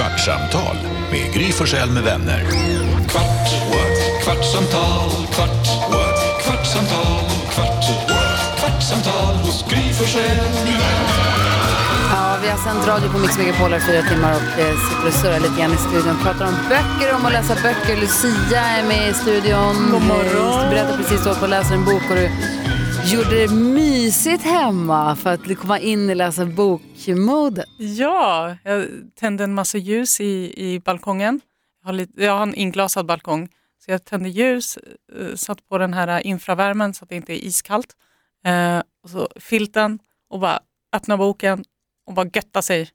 Kvartsamtal 0.00 0.76
med 1.10 1.34
Gry 1.34 1.52
Forssell 1.52 1.90
med 1.90 2.02
vänner. 2.02 2.40
Kvart, 3.08 3.48
what? 3.70 4.24
kvartsamtal, 4.24 5.10
kvart, 5.34 5.66
what? 5.90 6.42
kvartsamtal, 6.44 7.24
kvart, 7.54 7.84
what? 8.08 8.60
kvartsamtal 8.60 9.34
hos 9.44 9.64
Gry 9.70 9.92
Forssell 9.92 10.36
med 10.54 10.64
vänner. 10.64 11.40
Ja, 12.12 12.36
vi 12.42 12.48
har 12.48 12.58
sänt 12.58 12.86
radio 12.88 13.12
på 13.12 13.18
Mix 13.18 13.38
Megapol 13.38 13.74
i 13.74 13.80
fyra 13.80 14.02
timmar 14.02 14.32
och 14.32 14.60
eh, 14.60 14.74
sitter 14.88 15.06
och 15.06 15.14
surrar 15.14 15.40
lite 15.40 15.60
grann 15.60 15.72
i 15.72 15.76
studion. 15.76 16.16
Pratar 16.24 16.46
om 16.46 16.54
böcker, 16.68 17.14
om 17.14 17.26
att 17.26 17.32
läsa 17.32 17.54
böcker. 17.54 17.96
Lucia 17.96 18.60
är 18.60 18.82
med 18.82 19.10
i 19.10 19.14
studion. 19.14 19.76
God 19.92 20.02
morgon. 20.02 20.64
Du 20.64 20.70
berättade 20.74 20.96
precis 21.02 21.26
att 21.26 21.40
du 21.40 21.46
läser 21.46 21.74
en 21.74 21.84
bok 21.84 22.02
och 22.10 22.16
du 22.16 22.30
gjorde 23.04 23.30
det 23.46 23.54
mysigt 23.54 24.42
hemma 24.42 25.16
för 25.16 25.30
att 25.34 25.58
komma 25.58 25.78
in 25.78 26.10
i 26.10 26.14
läsa 26.14 26.46
bok-modet. 26.46 27.64
Ja, 27.78 28.56
jag 28.64 28.86
tände 29.14 29.44
en 29.44 29.54
massa 29.54 29.78
ljus 29.78 30.20
i, 30.20 30.52
i 30.56 30.80
balkongen. 30.80 31.40
Jag 31.82 31.88
har, 31.88 31.92
lite, 31.92 32.24
jag 32.24 32.32
har 32.32 32.42
en 32.42 32.54
inglasad 32.54 33.06
balkong, 33.06 33.48
så 33.84 33.90
jag 33.90 34.04
tände 34.04 34.28
ljus, 34.28 34.78
eh, 35.20 35.34
satt 35.36 35.68
på 35.68 35.78
den 35.78 35.94
här 35.94 36.26
infravärmen 36.26 36.94
så 36.94 37.04
att 37.04 37.08
det 37.08 37.16
inte 37.16 37.32
är 37.32 37.44
iskallt. 37.46 37.92
Eh, 38.46 38.78
och 39.04 39.10
så 39.10 39.28
filten 39.36 39.98
och 40.30 40.40
bara 40.40 40.60
öppna 40.92 41.16
boken 41.16 41.64
och 42.06 42.14
bara 42.14 42.26
götta 42.34 42.62
sig. 42.62 42.88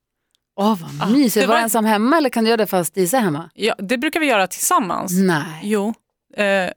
Åh, 0.55 0.77
vad 0.81 1.01
Ah, 1.09 1.11
mysigt. 1.13 1.33
det 1.43 1.47
Var 1.47 1.55
var- 1.55 1.61
ensam 1.61 1.85
hemma 1.85 2.17
eller 2.17 2.29
kan 2.29 2.43
du 2.43 2.49
göra 2.49 2.57
det 2.57 2.67
fast 2.67 2.97
Isa 2.97 3.17
är 3.17 3.21
hemma? 3.21 3.49
Ja, 3.53 3.75
det 3.79 3.97
brukar 3.97 4.19
vi 4.19 4.25
göra 4.25 4.47
tillsammans. 4.47 5.11
Nej. 5.11 5.59
Jo, 5.63 5.93
eh, 6.37 6.69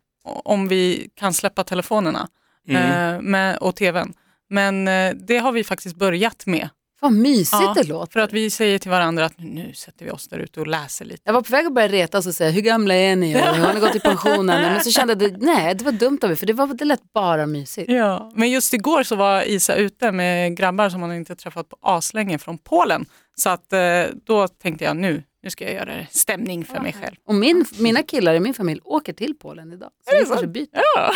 om 0.44 0.68
vi 0.68 1.10
kan 1.14 1.34
släppa 1.34 1.64
telefonerna 1.64 2.28
eh, 2.68 3.20
med, 3.20 3.56
och 3.56 3.76
tvn. 3.76 4.12
Men 4.50 4.88
eh, 4.88 5.14
det 5.14 5.38
har 5.38 5.52
vi 5.52 5.64
faktiskt 5.64 5.96
börjat 5.96 6.46
med. 6.46 6.68
Vad 7.00 7.12
mysigt 7.12 7.62
Ja, 7.62 7.74
det 7.76 7.88
låter. 7.88 8.12
För 8.12 8.20
att 8.20 8.32
vi 8.32 8.50
säger 8.50 8.78
till 8.78 8.90
varandra 8.90 9.24
att 9.24 9.38
nu 9.38 9.72
sätter 9.74 10.04
vi 10.04 10.10
oss 10.10 10.28
där 10.28 10.38
ute 10.38 10.60
och 10.60 10.66
läser 10.66 11.04
lite. 11.04 11.22
Jag 11.24 11.32
var 11.32 11.42
på 11.42 11.52
väg 11.52 11.66
att 11.66 11.74
börja 11.74 11.88
retas 11.88 12.26
och 12.26 12.34
säga 12.34 12.50
hur 12.50 12.60
gamla 12.60 12.94
är 12.94 13.16
ni 13.16 13.36
och 13.36 13.40
har 13.40 13.74
ni 13.74 13.80
gått 13.80 13.96
i 13.96 14.00
pensionen? 14.00 14.62
Men 14.62 14.80
så 14.80 14.90
kände 14.90 15.12
jag 15.12 15.34
att 15.34 15.40
nej, 15.40 15.74
det 15.74 15.84
var 15.84 15.92
dumt 15.92 16.18
av 16.22 16.30
er 16.30 16.34
för 16.34 16.46
det, 16.46 16.52
var, 16.52 16.66
det 16.66 16.84
lät 16.84 17.12
bara 17.14 17.46
mysigt. 17.46 17.90
Ja, 17.90 18.32
men 18.34 18.50
just 18.50 18.74
igår 18.74 19.02
så 19.02 19.16
var 19.16 19.42
Isa 19.42 19.74
ute 19.74 20.12
med 20.12 20.56
grabbar 20.56 20.88
som 20.88 21.00
hon 21.00 21.12
inte 21.12 21.36
träffat 21.36 21.68
på 21.68 21.76
aslänge 21.82 22.38
från 22.38 22.58
Polen. 22.58 23.06
Så 23.36 23.48
att 23.50 23.72
eh, 23.72 23.80
då 24.26 24.48
tänkte 24.48 24.84
jag 24.84 24.96
nu, 24.96 25.22
nu 25.42 25.50
ska 25.50 25.64
jag 25.64 25.72
göra 25.74 25.94
det 25.96 26.06
stämning 26.10 26.64
för 26.64 26.80
mig 26.80 26.92
själv. 26.92 27.16
Och 27.24 27.34
min, 27.34 27.64
mina 27.78 28.02
killar 28.02 28.34
i 28.34 28.40
min 28.40 28.54
familj 28.54 28.80
åker 28.84 29.12
till 29.12 29.34
Polen 29.34 29.72
idag. 29.72 29.90
Så 30.10 30.16
vi 30.18 30.24
kanske 30.24 30.46
byter. 30.46 30.68
Ja. 30.96 31.12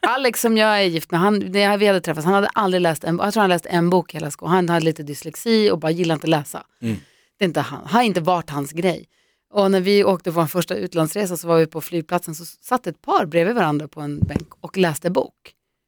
Alex 0.00 0.40
som 0.40 0.56
jag 0.56 0.68
är 0.80 0.82
gift 0.84 1.10
med, 1.10 1.20
han, 1.20 1.38
när 1.38 1.78
vi 1.78 1.86
hade 1.86 2.00
träffats, 2.00 2.24
han 2.24 2.34
hade 2.34 2.46
aldrig 2.48 2.80
läst 2.80 3.04
en, 3.04 3.18
jag 3.22 3.32
tror 3.32 3.40
han 3.40 3.50
läst 3.50 3.66
en 3.66 3.90
bok 3.90 4.14
hela 4.14 4.30
skolan. 4.30 4.54
Han 4.54 4.68
hade 4.68 4.84
lite 4.84 5.02
dyslexi 5.02 5.70
och 5.70 5.78
bara 5.78 5.90
gillar 5.90 6.14
inte 6.14 6.26
läsa. 6.26 6.64
Det 7.38 7.44
är 7.44 7.48
inte 7.48 7.60
han, 7.60 7.86
har 7.86 8.02
inte 8.02 8.20
varit 8.20 8.50
hans 8.50 8.72
grej. 8.72 9.08
Och 9.52 9.70
när 9.70 9.80
vi 9.80 10.04
åkte 10.04 10.32
på 10.32 10.40
vår 10.40 10.46
första 10.46 10.74
utlandsresa 10.74 11.36
så 11.36 11.48
var 11.48 11.58
vi 11.58 11.66
på 11.66 11.80
flygplatsen 11.80 12.34
så 12.34 12.44
satt 12.44 12.86
ett 12.86 13.02
par 13.02 13.26
bredvid 13.26 13.54
varandra 13.54 13.88
på 13.88 14.00
en 14.00 14.20
bänk 14.20 14.48
och 14.60 14.76
läste 14.76 15.10
bok. 15.10 15.34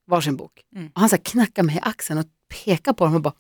Varsin 0.06 0.36
bok. 0.36 0.52
Och 0.94 1.00
han 1.00 1.08
så 1.08 1.18
knackade 1.18 1.66
mig 1.66 1.76
i 1.76 1.80
axeln 1.82 2.18
och 2.18 2.26
pekade 2.64 2.94
på 2.96 3.04
dem 3.04 3.14
och 3.14 3.20
bara 3.20 3.34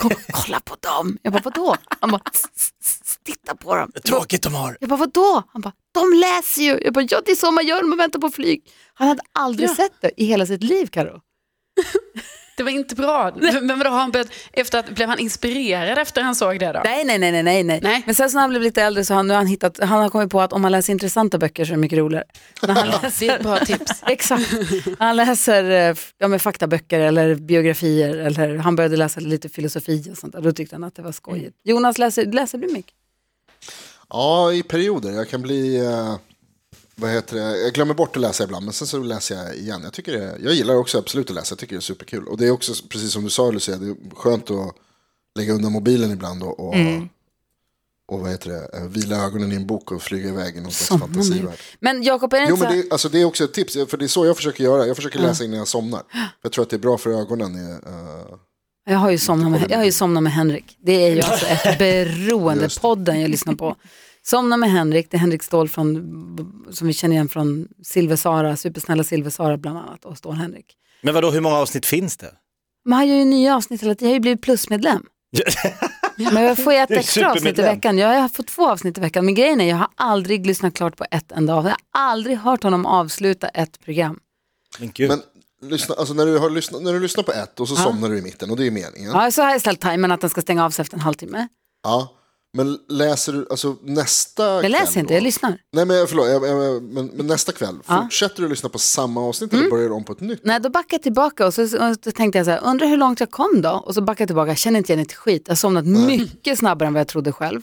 "Ko- 0.00 0.10
Kolla 0.32 0.60
på 0.60 0.76
dem! 0.80 1.18
Jag 1.22 1.32
bara 1.32 1.42
vadå? 1.42 1.76
Han 2.00 2.10
bara 2.10 2.18
"Tss, 2.32 2.42
tss, 2.54 2.72
tss, 2.80 3.00
titta 3.24 3.56
på 3.56 3.76
dem. 3.76 3.90
Bara, 3.94 4.00
Tråkigt 4.00 4.42
de 4.42 4.54
har. 4.54 4.76
jag 4.80 4.88
bara, 4.88 4.96
vadå? 4.96 5.42
Han 5.52 5.62
bara, 5.62 5.72
de 5.94 6.12
läser 6.18 6.62
ju. 6.62 6.80
Jag 6.84 6.92
bara, 6.94 7.06
ja 7.10 7.22
det 7.24 7.30
är 7.32 7.36
så 7.36 7.50
man 7.50 7.66
gör 7.66 7.80
när 7.82 7.88
man 7.88 7.98
väntar 7.98 8.20
på 8.20 8.30
flyg. 8.30 8.62
Han 8.94 9.08
hade 9.08 9.22
aldrig 9.32 9.70
sett 9.70 9.92
det 10.00 10.10
i 10.16 10.24
hela 10.24 10.46
sitt 10.46 10.62
liv, 10.62 10.86
Karo. 10.86 11.20
Det 12.56 12.62
var 12.62 12.70
inte 12.70 12.94
bra. 12.94 13.32
Men 13.62 13.78
vadå, 13.78 13.90
har 13.90 13.98
han 13.98 14.10
börjat, 14.10 14.28
efter 14.52 14.78
att, 14.78 14.90
blev 14.90 15.08
han 15.08 15.18
inspirerad 15.18 15.98
efter 15.98 16.22
han 16.22 16.34
såg 16.34 16.58
det 16.60 16.72
då? 16.72 16.80
Nej, 16.84 17.04
nej, 17.04 17.18
nej, 17.18 17.42
nej, 17.42 17.62
nej, 17.64 17.80
nej. 17.82 18.02
Men 18.06 18.14
sen 18.14 18.30
så 18.30 18.34
när 18.36 18.40
han 18.40 18.50
blev 18.50 18.62
lite 18.62 18.82
äldre 18.82 19.04
så 19.04 19.12
har 19.14 19.16
han, 19.16 19.26
nu 19.26 19.32
har 19.34 19.38
han, 19.38 19.46
hittat, 19.46 19.78
han 19.78 20.02
har 20.02 20.08
kommit 20.08 20.30
på 20.30 20.40
att 20.40 20.52
om 20.52 20.62
man 20.62 20.72
läser 20.72 20.92
intressanta 20.92 21.38
böcker 21.38 21.64
så 21.64 21.70
är 21.72 21.74
det 21.76 21.80
mycket 21.80 21.98
roligare. 21.98 22.24
När 22.62 22.74
han 22.74 22.86
Det 22.88 22.96
är 22.96 23.02
läser, 23.02 23.30
ett 23.36 23.42
bra 23.42 23.58
tips. 23.58 24.02
exakt. 24.06 24.50
Han 24.98 25.16
läser 25.16 25.90
eh, 25.90 25.96
ja, 26.18 26.28
men 26.28 26.40
faktaböcker 26.40 27.00
eller 27.00 27.34
biografier 27.34 28.16
eller 28.16 28.56
han 28.56 28.76
började 28.76 28.96
läsa 28.96 29.20
lite 29.20 29.48
filosofi 29.48 30.08
och 30.12 30.18
sånt 30.18 30.32
där. 30.32 30.40
Då 30.40 30.52
tyckte 30.52 30.74
han 30.74 30.84
att 30.84 30.94
det 30.94 31.02
var 31.02 31.12
skojigt. 31.12 31.56
Jonas, 31.64 31.98
läser, 31.98 32.26
läser 32.26 32.58
du 32.58 32.72
mycket? 32.72 32.94
Ja, 34.08 34.52
i 34.52 34.62
perioder. 34.62 35.12
Jag 35.12 35.28
kan 35.28 35.42
bli... 35.42 35.76
eh, 35.76 36.16
vad 36.94 37.10
heter 37.10 37.36
det? 37.36 37.58
Jag 37.60 37.72
glömmer 37.72 37.94
bort 37.94 38.16
att 38.16 38.20
läsa 38.22 38.44
ibland, 38.44 38.64
men 38.64 38.72
sen 38.72 38.86
så 38.86 38.98
läser 38.98 39.34
jag 39.36 39.56
igen. 39.56 39.80
Jag, 39.84 39.92
tycker 39.92 40.12
det, 40.12 40.36
jag 40.42 40.52
gillar 40.54 40.74
också 40.74 40.98
absolut 40.98 41.30
att 41.30 41.34
läsa, 41.36 41.52
jag 41.52 41.58
tycker 41.58 41.74
det 41.76 41.78
är 41.78 41.80
superkul. 41.80 42.28
Och 42.28 42.36
det 42.38 42.46
är 42.46 42.50
också, 42.50 42.72
precis 42.88 43.12
som 43.12 43.24
du 43.24 43.30
sa 43.30 43.50
Lucia, 43.50 43.76
det 43.76 43.86
är 43.86 44.14
skönt 44.14 44.50
att 44.50 44.74
lägga 45.38 45.52
undan 45.52 45.72
mobilen 45.72 46.10
ibland 46.10 46.42
och, 46.42 46.60
och, 46.60 46.74
och 48.08 48.20
vad 48.20 48.30
heter 48.30 48.50
det? 48.50 48.78
eh, 48.78 48.84
vila 48.84 49.16
ögonen 49.16 49.52
i 49.52 49.56
en 49.56 49.66
bok 49.66 49.92
och 49.92 50.02
flyga 50.02 50.28
iväg 50.28 50.56
i 50.56 50.60
någon 50.60 50.72
slags 50.72 51.00
fantasivärld. 51.02 51.58
Men 51.80 52.02
Jakob, 52.02 52.32
är 52.34 52.40
det 52.40 52.46
Jo, 52.48 52.54
inte 52.54 52.66
så 52.66 52.72
men 52.72 52.82
det, 52.82 52.92
alltså, 52.92 53.08
det 53.08 53.20
är 53.20 53.24
också 53.24 53.44
ett 53.44 53.54
tips, 53.54 53.74
för 53.74 53.96
det 53.96 54.04
är 54.04 54.08
så 54.08 54.26
jag 54.26 54.36
försöker 54.36 54.64
göra. 54.64 54.86
Jag 54.86 54.96
försöker 54.96 55.18
läsa 55.18 55.44
innan 55.44 55.58
jag 55.58 55.68
somnar. 55.68 56.02
Jag 56.42 56.52
tror 56.52 56.62
att 56.62 56.70
det 56.70 56.76
är 56.76 56.78
bra 56.78 56.98
för 56.98 57.10
ögonen. 57.10 57.72
eh, 57.86 58.31
Jag 58.84 58.98
har 58.98 59.10
ju 59.10 59.18
somnat 59.18 59.50
med, 59.50 59.70
jag 59.70 59.78
har 59.78 59.84
ju 59.84 59.92
somnat 59.92 60.22
med 60.22 60.32
Henrik. 60.32 60.76
Det 60.80 60.92
är 60.92 61.14
ju 61.14 61.20
alltså 61.22 61.46
ett 61.46 61.78
beroende. 61.78 62.68
Podden 62.80 63.20
jag 63.20 63.30
lyssnar 63.30 63.54
på. 63.54 63.76
Somna 64.24 64.56
med 64.56 64.70
Henrik, 64.70 65.10
det 65.10 65.16
är 65.16 65.18
Henrik 65.18 65.42
Ståhl 65.42 65.68
från, 65.68 65.94
som 66.70 66.86
vi 66.86 66.92
känner 66.92 67.14
igen 67.14 67.28
från 67.28 67.68
Silver-Sara, 67.84 68.56
supersnälla 68.56 69.02
Silver-Sara 69.02 69.56
bland 69.56 69.78
annat 69.78 70.04
och 70.04 70.18
Ståhl 70.18 70.34
Henrik. 70.34 70.66
Men 71.02 71.14
vadå, 71.14 71.30
hur 71.30 71.40
många 71.40 71.56
avsnitt 71.56 71.86
finns 71.86 72.16
det? 72.16 72.30
Men 72.84 72.92
han 72.92 73.08
gör 73.08 73.16
ju 73.16 73.24
nya 73.24 73.56
avsnitt 73.56 73.82
hela 73.82 73.94
tiden, 73.94 74.08
jag 74.08 74.12
har 74.12 74.16
ju 74.16 74.20
blivit 74.20 74.42
plusmedlem. 74.42 75.06
Men 76.32 76.42
jag 76.42 76.64
får 76.64 76.72
ju 76.72 76.78
ett 76.78 76.90
extra 76.90 77.32
avsnitt 77.32 77.58
i 77.58 77.62
veckan. 77.62 77.98
Jag 77.98 78.20
har 78.20 78.28
fått 78.28 78.46
två 78.46 78.68
avsnitt 78.70 78.98
i 78.98 79.00
veckan. 79.00 79.24
Men 79.24 79.34
grejen 79.34 79.60
är, 79.60 79.68
jag 79.68 79.76
har 79.76 79.88
aldrig 79.94 80.46
lyssnat 80.46 80.74
klart 80.74 80.96
på 80.96 81.04
ett 81.10 81.32
enda 81.32 81.54
avsnitt. 81.54 81.74
Jag 81.92 82.00
har 82.00 82.10
aldrig 82.10 82.36
hört 82.38 82.62
honom 82.62 82.86
avsluta 82.86 83.48
ett 83.48 83.80
program. 83.84 84.18
Men 84.78 84.90
gud. 84.94 85.08
Men 85.08 85.22
lyssna, 85.62 85.94
alltså, 85.94 86.14
när, 86.14 86.26
du 86.26 86.38
har 86.38 86.50
lyssnat, 86.50 86.82
när 86.82 86.92
du 86.92 87.00
lyssnar 87.00 87.24
på 87.24 87.32
ett 87.32 87.60
och 87.60 87.68
så 87.68 87.76
somnar 87.76 88.08
du 88.08 88.18
i 88.18 88.22
mitten 88.22 88.50
och 88.50 88.56
det 88.56 88.66
är 88.66 88.70
meningen. 88.70 89.10
Ja, 89.12 89.30
så 89.30 89.42
har 89.42 89.50
jag 89.50 89.60
ställt 89.60 89.80
timern 89.80 90.12
att 90.12 90.20
den 90.20 90.30
ska 90.30 90.40
stänga 90.42 90.64
av 90.64 90.70
sig 90.70 90.82
efter 90.82 90.96
en 90.96 91.00
halvtimme. 91.00 91.48
Ja, 91.82 92.12
men 92.56 92.78
läser 92.88 93.32
du 93.32 93.46
alltså 93.50 93.76
nästa 93.82 94.44
Jag 94.44 94.60
kväll 94.60 94.72
läser 94.72 95.00
inte, 95.00 95.12
då? 95.12 95.16
jag 95.16 95.22
lyssnar. 95.22 95.58
Nej 95.72 95.84
men 95.86 96.06
förlåt, 96.06 96.28
jag, 96.28 96.48
jag, 96.48 96.82
men, 96.82 97.06
men 97.06 97.26
nästa 97.26 97.52
kväll, 97.52 97.78
Ja. 97.86 97.94
Mm. 97.94 98.04
fortsätter 98.04 98.42
du 98.42 98.48
lyssna 98.48 98.68
på 98.68 98.78
samma 98.78 99.20
avsnitt 99.20 99.52
eller 99.52 99.70
börjar 99.70 99.88
du 99.88 99.94
om 99.94 100.04
på 100.04 100.12
ett 100.12 100.20
nytt? 100.20 100.40
Nej, 100.44 100.60
då 100.60 100.70
backade 100.70 100.94
jag 100.94 101.02
tillbaka 101.02 101.46
och 101.46 101.54
så, 101.54 101.62
och 101.62 101.96
så 102.04 102.10
tänkte 102.12 102.38
jag 102.38 102.44
så 102.46 102.50
här, 102.50 102.60
undrar 102.64 102.86
hur 102.86 102.96
långt 102.96 103.20
jag 103.20 103.30
kom 103.30 103.62
då? 103.62 103.70
Och 103.70 103.94
så 103.94 104.00
backade 104.00 104.22
jag 104.22 104.28
tillbaka, 104.28 104.50
jag 104.50 104.58
känner 104.58 104.78
inte 104.78 104.92
igen 104.92 105.02
ett 105.06 105.12
skit. 105.12 105.42
Jag 105.46 105.50
har 105.50 105.56
somnat 105.56 105.86
mycket 105.86 106.58
snabbare 106.58 106.86
än 106.86 106.92
vad 106.92 107.00
jag 107.00 107.08
trodde 107.08 107.32
själv. 107.32 107.62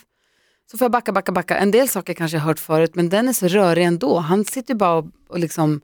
Så 0.71 0.77
får 0.77 0.85
jag 0.85 0.91
backa, 0.91 1.11
backa, 1.11 1.31
backa. 1.31 1.57
En 1.57 1.71
del 1.71 1.89
saker 1.89 2.13
kanske 2.13 2.37
jag 2.37 2.41
har 2.41 2.47
hört 2.47 2.59
förut, 2.59 2.95
men 2.95 3.09
den 3.09 3.29
är 3.29 3.33
så 3.33 3.47
rörig 3.47 3.85
ändå. 3.85 4.19
Han 4.19 4.45
sitter 4.45 4.73
ju 4.73 4.77
bara 4.77 4.93
och, 4.97 5.05
och 5.29 5.39
liksom, 5.39 5.81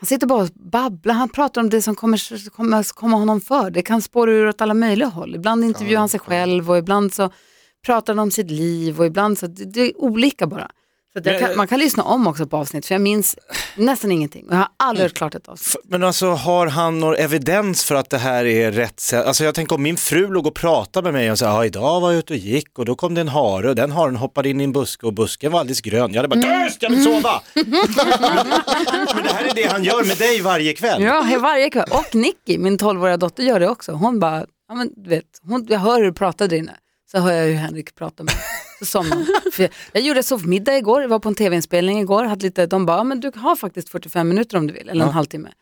han 0.00 0.06
sitter 0.06 0.26
bara 0.26 0.42
och 0.42 0.48
babblar. 0.54 1.14
Han 1.14 1.28
pratar 1.28 1.60
om 1.60 1.70
det 1.70 1.82
som 1.82 1.94
kommer, 1.94 2.50
kommer 2.50 2.94
komma 2.94 3.16
honom 3.16 3.40
för. 3.40 3.70
Det 3.70 3.82
kan 3.82 4.02
spåra 4.02 4.30
ur 4.30 4.48
åt 4.48 4.60
alla 4.60 4.74
möjliga 4.74 5.08
håll. 5.08 5.34
Ibland 5.34 5.64
intervjuar 5.64 6.00
han 6.00 6.08
sig 6.08 6.20
själv 6.20 6.70
och 6.70 6.78
ibland 6.78 7.14
så 7.14 7.30
pratar 7.86 8.14
han 8.14 8.18
om 8.18 8.30
sitt 8.30 8.50
liv 8.50 9.00
och 9.00 9.06
ibland 9.06 9.38
så, 9.38 9.46
det, 9.46 9.64
det 9.64 9.80
är 9.80 10.00
olika 10.00 10.46
bara. 10.46 10.70
Så 11.12 11.20
Men- 11.24 11.38
kan, 11.40 11.56
man 11.56 11.66
kan 11.68 11.78
lyssna 11.78 12.02
om 12.02 12.26
också 12.26 12.46
på 12.46 12.56
avsnitt, 12.56 12.86
för 12.86 12.94
jag 12.94 13.02
minns 13.02 13.36
nästan 13.76 14.12
ingenting. 14.12 14.46
Och 14.46 14.52
jag 14.54 14.58
har 14.58 14.68
aldrig 14.76 15.04
hört 15.04 15.14
klart 15.16 15.34
ett 15.34 15.48
avsnitt. 15.48 15.84
Men 15.84 16.02
alltså 16.04 16.30
har 16.30 16.66
han 16.66 16.98
någon 16.98 17.14
evidens 17.14 17.84
för 17.84 17.94
att 17.94 18.10
det 18.10 18.18
här 18.18 18.44
är 18.44 18.72
rätt 18.72 19.00
sätt? 19.00 19.26
Alltså 19.26 19.44
jag 19.44 19.54
tänker 19.54 19.74
om 19.74 19.82
min 19.82 19.96
fru 19.96 20.28
låg 20.32 20.46
och 20.46 20.54
pratade 20.54 21.04
med 21.04 21.12
mig 21.12 21.30
och 21.30 21.38
sa, 21.38 21.44
ja 21.44 21.64
idag 21.64 22.00
var 22.00 22.10
jag 22.10 22.18
ute 22.18 22.32
och 22.32 22.38
gick 22.38 22.78
och 22.78 22.84
då 22.84 22.94
kom 22.94 23.14
det 23.14 23.20
en 23.20 23.28
hare 23.28 23.68
och 23.68 23.74
den 23.74 23.92
haren 23.92 24.16
hoppade 24.16 24.48
in 24.48 24.60
i 24.60 24.64
en 24.64 24.72
buske 24.72 25.06
och 25.06 25.14
busken 25.14 25.52
var 25.52 25.60
alldeles 25.60 25.80
grön. 25.80 26.12
Jag 26.12 26.22
hade 26.22 26.36
bara, 26.36 26.64
tyst 26.64 26.82
jag 26.82 26.90
vill 26.90 27.04
sova! 27.04 27.42
men 29.14 29.24
det 29.24 29.32
här 29.32 29.44
är 29.44 29.54
det 29.54 29.66
han 29.72 29.84
gör 29.84 30.04
med 30.04 30.16
dig 30.18 30.40
varje 30.40 30.72
kväll. 30.72 31.02
Ja, 31.02 31.38
varje 31.40 31.70
kväll. 31.70 31.88
Och 31.90 32.14
Nicky, 32.14 32.58
min 32.58 32.78
12-åriga 32.78 33.16
dotter, 33.16 33.42
gör 33.42 33.60
det 33.60 33.68
också. 33.68 33.92
Hon 33.92 34.20
bara, 34.20 34.46
ja, 34.68 34.74
men, 34.74 34.90
du 34.96 35.10
vet, 35.10 35.24
hon, 35.42 35.66
jag 35.68 35.78
hör 35.78 35.96
hur 35.96 36.04
du 36.04 36.12
pratar 36.12 36.48
där 36.48 36.56
inne. 36.56 36.72
Så 37.10 37.18
hör 37.18 37.32
jag 37.32 37.46
hur 37.46 37.54
Henrik 37.54 37.94
pratar 37.94 38.24
med. 38.24 38.34
Så 38.78 38.86
somnar 38.86 39.26
jag, 39.58 39.70
jag 39.92 40.02
gjorde 40.02 40.22
sovmiddag 40.22 40.76
igår, 40.76 41.02
jag 41.02 41.08
var 41.08 41.18
på 41.18 41.28
en 41.28 41.34
tv-inspelning 41.34 42.00
igår. 42.00 42.24
Hade 42.24 42.42
lite, 42.46 42.66
de 42.66 42.86
bara, 42.86 42.96
ja, 42.96 43.04
men 43.04 43.20
du 43.20 43.32
har 43.34 43.56
faktiskt 43.56 43.88
45 43.88 44.28
minuter 44.28 44.56
om 44.56 44.66
du 44.66 44.72
vill, 44.74 44.88
eller 44.88 45.04
en 45.04 45.10
halvtimme. 45.10 45.52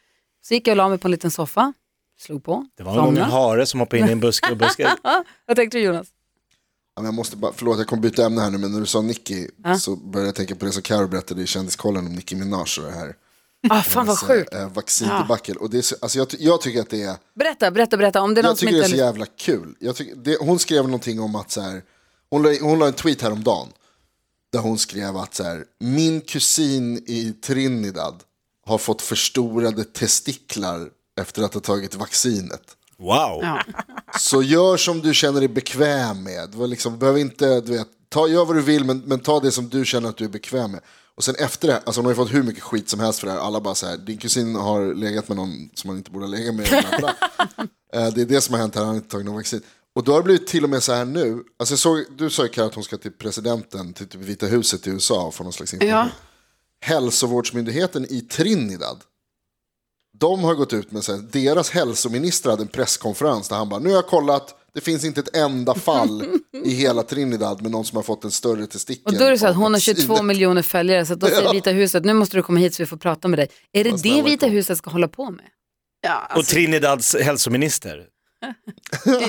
Så 0.43 0.55
gick 0.55 0.67
jag 0.67 0.73
och 0.73 0.77
la 0.77 0.89
mig 0.89 0.99
på 0.99 1.09
en 1.09 1.13
liten 1.13 1.31
soffa, 1.31 1.73
slog 2.19 2.45
på, 2.45 2.67
Det 2.77 2.83
var 2.83 2.95
någon 2.97 3.17
en 3.17 3.31
hare 3.31 3.67
som 3.67 3.81
hoppade 3.81 4.03
in 4.03 4.09
i 4.09 4.13
en 4.13 4.21
buske 4.21 4.51
och 4.51 4.57
buske. 4.57 4.91
Vad 5.47 5.57
tänkte 5.57 5.79
du 5.79 5.85
Jonas? 5.85 6.09
Ja, 6.95 7.03
men 7.03 7.05
jag 7.05 7.15
måste 7.15 7.37
bara, 7.37 7.53
förlåt 7.57 7.79
jag 7.79 7.87
kommer 7.87 8.03
byta 8.03 8.27
ämne 8.27 8.41
här 8.41 8.51
nu 8.51 8.59
men 8.59 8.73
när 8.73 8.81
du 8.81 8.87
sa 8.87 9.01
Nicki 9.03 9.49
så 9.81 9.97
började 9.97 10.29
jag 10.29 10.35
tänka 10.35 10.55
på 10.55 10.65
det 10.65 10.73
som 10.73 10.83
Karo 10.83 11.09
berättade 11.09 11.43
i 11.43 11.47
Kändiskollen 11.47 12.07
om 12.07 12.13
Nicki 12.13 12.37
Minaj 12.37 12.61
och 12.61 12.85
det 12.85 12.93
här. 12.93 13.15
Ah, 13.69 13.83
fan 13.83 14.07
vad 14.07 14.19
sjukt. 14.19 14.55
Äh, 14.55 14.69
vaccindebacle. 14.73 15.55
Och 15.55 15.71
det 15.71 15.79
är 15.79 15.83
så, 15.83 15.97
alltså 16.01 16.19
jag, 16.19 16.29
jag 16.39 16.61
tycker 16.61 16.81
att 16.81 16.91
det 16.91 17.03
är, 17.03 17.17
Berätta, 17.35 17.71
berätta, 17.71 17.97
berätta. 17.97 18.23
Om 18.23 18.35
det 18.35 18.41
är 18.41 18.43
någon 18.43 18.51
jag 18.51 18.59
som 18.59 18.67
tycker 18.67 18.79
det 18.79 18.85
är 18.85 18.89
så 18.89 18.97
jävla 18.97 19.27
kul. 19.27 19.75
Jag 19.79 19.97
tycker, 19.97 20.17
det, 20.17 20.37
hon 20.41 20.59
skrev 20.59 20.85
någonting 20.85 21.21
om 21.21 21.35
att 21.35 21.51
så 21.51 21.61
här, 21.61 21.83
hon, 22.31 22.43
la, 22.43 22.55
hon 22.61 22.79
la 22.79 22.87
en 22.87 22.93
tweet 22.93 23.23
häromdagen 23.23 23.69
där 24.53 24.61
hon 24.61 24.79
skrev 24.79 25.17
att 25.17 25.35
så 25.35 25.43
här, 25.43 25.65
min 25.79 26.21
kusin 26.21 27.05
i 27.07 27.33
Trinidad 27.33 28.23
har 28.67 28.79
fått 28.79 29.03
förstorade 29.03 29.85
testiklar 29.85 30.89
efter 31.21 31.43
att 31.43 31.55
ha 31.55 31.61
tagit 31.61 31.95
vaccinet. 31.95 32.77
Wow. 32.97 33.41
Ja. 33.43 33.63
Så 34.19 34.43
gör 34.43 34.77
som 34.77 35.01
du 35.01 35.15
känner 35.15 35.41
dig 35.41 35.49
bekväm 35.49 36.23
med. 36.23 36.51
Du 36.51 36.67
liksom, 36.67 36.99
behöver 36.99 37.21
inte, 37.21 37.61
du 37.61 37.73
vet, 37.73 37.89
ta, 38.09 38.29
gör 38.29 38.45
vad 38.45 38.57
du 38.57 38.63
vill 38.63 38.85
men, 38.85 38.99
men 38.99 39.21
ta 39.21 39.41
det 39.41 39.53
som 39.53 39.69
du 39.69 39.85
känner 39.85 40.09
att 40.09 40.17
du 40.17 40.25
är 40.25 40.29
bekväm 40.29 40.71
med. 40.71 40.81
Och 41.19 41.25
sen 41.25 41.35
efter 41.39 41.69
det, 41.69 41.77
alltså 41.77 42.01
hon 42.01 42.05
har 42.05 42.13
ju 42.13 42.17
fått 42.17 42.35
hur 42.35 42.43
mycket 42.43 42.63
skit 42.63 42.89
som 42.89 43.01
helst 43.01 43.21
för 43.21 43.27
det 43.27 43.33
här. 43.33 43.41
Alla 43.41 43.61
bara 43.61 43.75
så 43.75 43.87
här, 43.87 43.97
din 43.97 44.19
kusin 44.19 44.55
har 44.55 44.95
legat 44.95 45.29
med 45.29 45.37
någon 45.37 45.71
som 45.75 45.89
man 45.89 45.97
inte 45.97 46.11
borde 46.11 46.25
ha 46.25 46.31
legat 46.31 46.55
med. 46.55 46.67
Eh, 47.95 48.09
det 48.15 48.21
är 48.21 48.27
det 48.27 48.41
som 48.41 48.55
har 48.55 48.61
hänt 48.61 48.75
här, 48.75 48.83
han 48.83 48.89
har 48.89 48.97
inte 48.97 49.09
tagit 49.09 49.27
någon 49.27 49.35
vaccin. 49.35 49.63
Och 49.95 50.05
då 50.05 50.13
har 50.13 50.19
det 50.19 50.25
blivit 50.25 50.47
till 50.47 50.65
och 50.65 50.71
med 50.71 50.83
så 50.83 50.93
här 50.93 51.05
nu. 51.05 51.43
Alltså 51.59 51.77
såg, 51.77 52.05
du 52.17 52.31
sa 52.31 52.43
ju 52.43 52.49
Karo 52.49 52.67
att 52.67 52.75
hon 52.75 52.85
ska 52.85 52.97
till 52.97 53.13
presidenten, 53.13 53.93
till 53.93 54.09
typ 54.09 54.21
Vita 54.21 54.47
huset 54.47 54.87
i 54.87 54.91
USA 54.91 55.27
och 55.27 55.35
få 55.35 55.45
någon 55.45 55.53
slags 55.53 55.75
information. 55.75 55.99
Ja. 55.99 56.09
Hälsovårdsmyndigheten 56.87 58.07
i 58.13 58.21
Trinidad. 58.21 58.99
De 60.19 60.45
har 60.45 60.55
gått 60.55 60.73
ut 60.73 60.93
med 60.93 61.05
så 61.05 61.13
här, 61.13 61.23
deras 61.33 61.71
hälsominister 61.71 62.51
hade 62.51 62.63
en 62.63 62.69
presskonferens 62.69 63.49
där 63.49 63.57
han 63.57 63.69
bara, 63.69 63.81
nu 63.81 63.89
har 63.89 63.97
jag 63.97 64.07
kollat, 64.07 64.55
det 64.75 64.81
finns 64.81 65.05
inte 65.05 65.21
ett 65.21 65.37
enda 65.37 65.75
fall 65.75 66.25
i 66.65 66.71
hela 66.71 67.03
Trinidad 67.03 67.63
med 67.63 67.71
någon 67.71 67.85
som 67.85 67.97
har 67.97 68.03
fått 68.03 68.25
en 68.25 68.31
större 68.31 68.67
testikel. 68.67 69.05
Och 69.13 69.19
då 69.19 69.25
är 69.25 69.31
det 69.31 69.39
så 69.39 69.47
att 69.47 69.57
hon 69.57 69.73
har 69.73 69.81
22 69.81 70.01
vaccinet." 70.13 70.25
miljoner 70.25 70.63
följare 70.63 71.07
så 71.07 71.13
att 71.13 71.21
då 71.21 71.27
säger 71.27 71.43
Ja. 71.43 71.53
Vita 71.53 71.71
huset, 71.71 72.05
nu 72.05 72.15
måste 72.15 72.37
du 72.37 72.43
komma 72.43 72.59
hit 72.61 72.75
så 72.75 72.83
vi 72.83 72.87
får 72.87 72.97
prata 72.97 73.29
med 73.29 73.39
dig. 73.39 73.49
Är 73.73 73.85
det 73.85 74.03
det 74.03 74.23
Vita 74.23 74.47
huset 74.47 74.79
ska 74.79 74.91
hålla 74.91 75.09
på 75.09 75.31
med? 75.31 75.45
Ja, 76.01 76.27
Och 76.31 76.37
alltså, 76.37 76.53
Trinidads 76.55 77.17
hälsominister. 77.23 78.05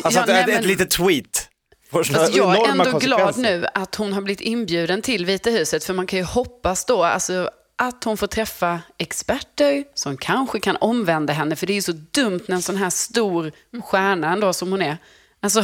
Alltså 0.03 0.19
ja, 0.19 0.25
nej, 0.27 0.41
ett, 0.41 0.47
men- 0.47 0.57
ett 0.59 0.65
litet 0.65 0.89
tweet. 0.89 1.49
Alltså 1.91 2.13
jag 2.37 2.67
är 2.67 2.71
ändå 2.71 2.99
glad 2.99 3.37
nu 3.37 3.65
att 3.73 3.95
hon 3.95 4.13
har 4.13 4.21
blivit 4.21 4.41
inbjuden 4.41 5.01
till 5.01 5.25
Vita 5.25 5.49
huset 5.49 5.83
för 5.83 5.93
man 5.93 6.07
kan 6.07 6.19
ju 6.19 6.25
hoppas 6.25 6.85
då 6.85 7.03
alltså, 7.03 7.49
att 7.81 8.03
hon 8.03 8.17
får 8.17 8.27
träffa 8.27 8.81
experter 8.97 9.83
som 9.93 10.17
kanske 10.17 10.59
kan 10.59 10.75
omvända 10.81 11.33
henne 11.33 11.55
för 11.55 11.67
det 11.67 11.73
är 11.73 11.75
ju 11.75 11.81
så 11.81 11.91
dumt 12.11 12.39
när 12.47 12.55
en 12.55 12.61
sån 12.61 12.77
här 12.77 12.89
stor 12.89 13.51
stjärna 13.83 14.33
ändå 14.33 14.53
som 14.53 14.71
hon 14.71 14.81
är. 14.81 14.97
Alltså, 15.41 15.63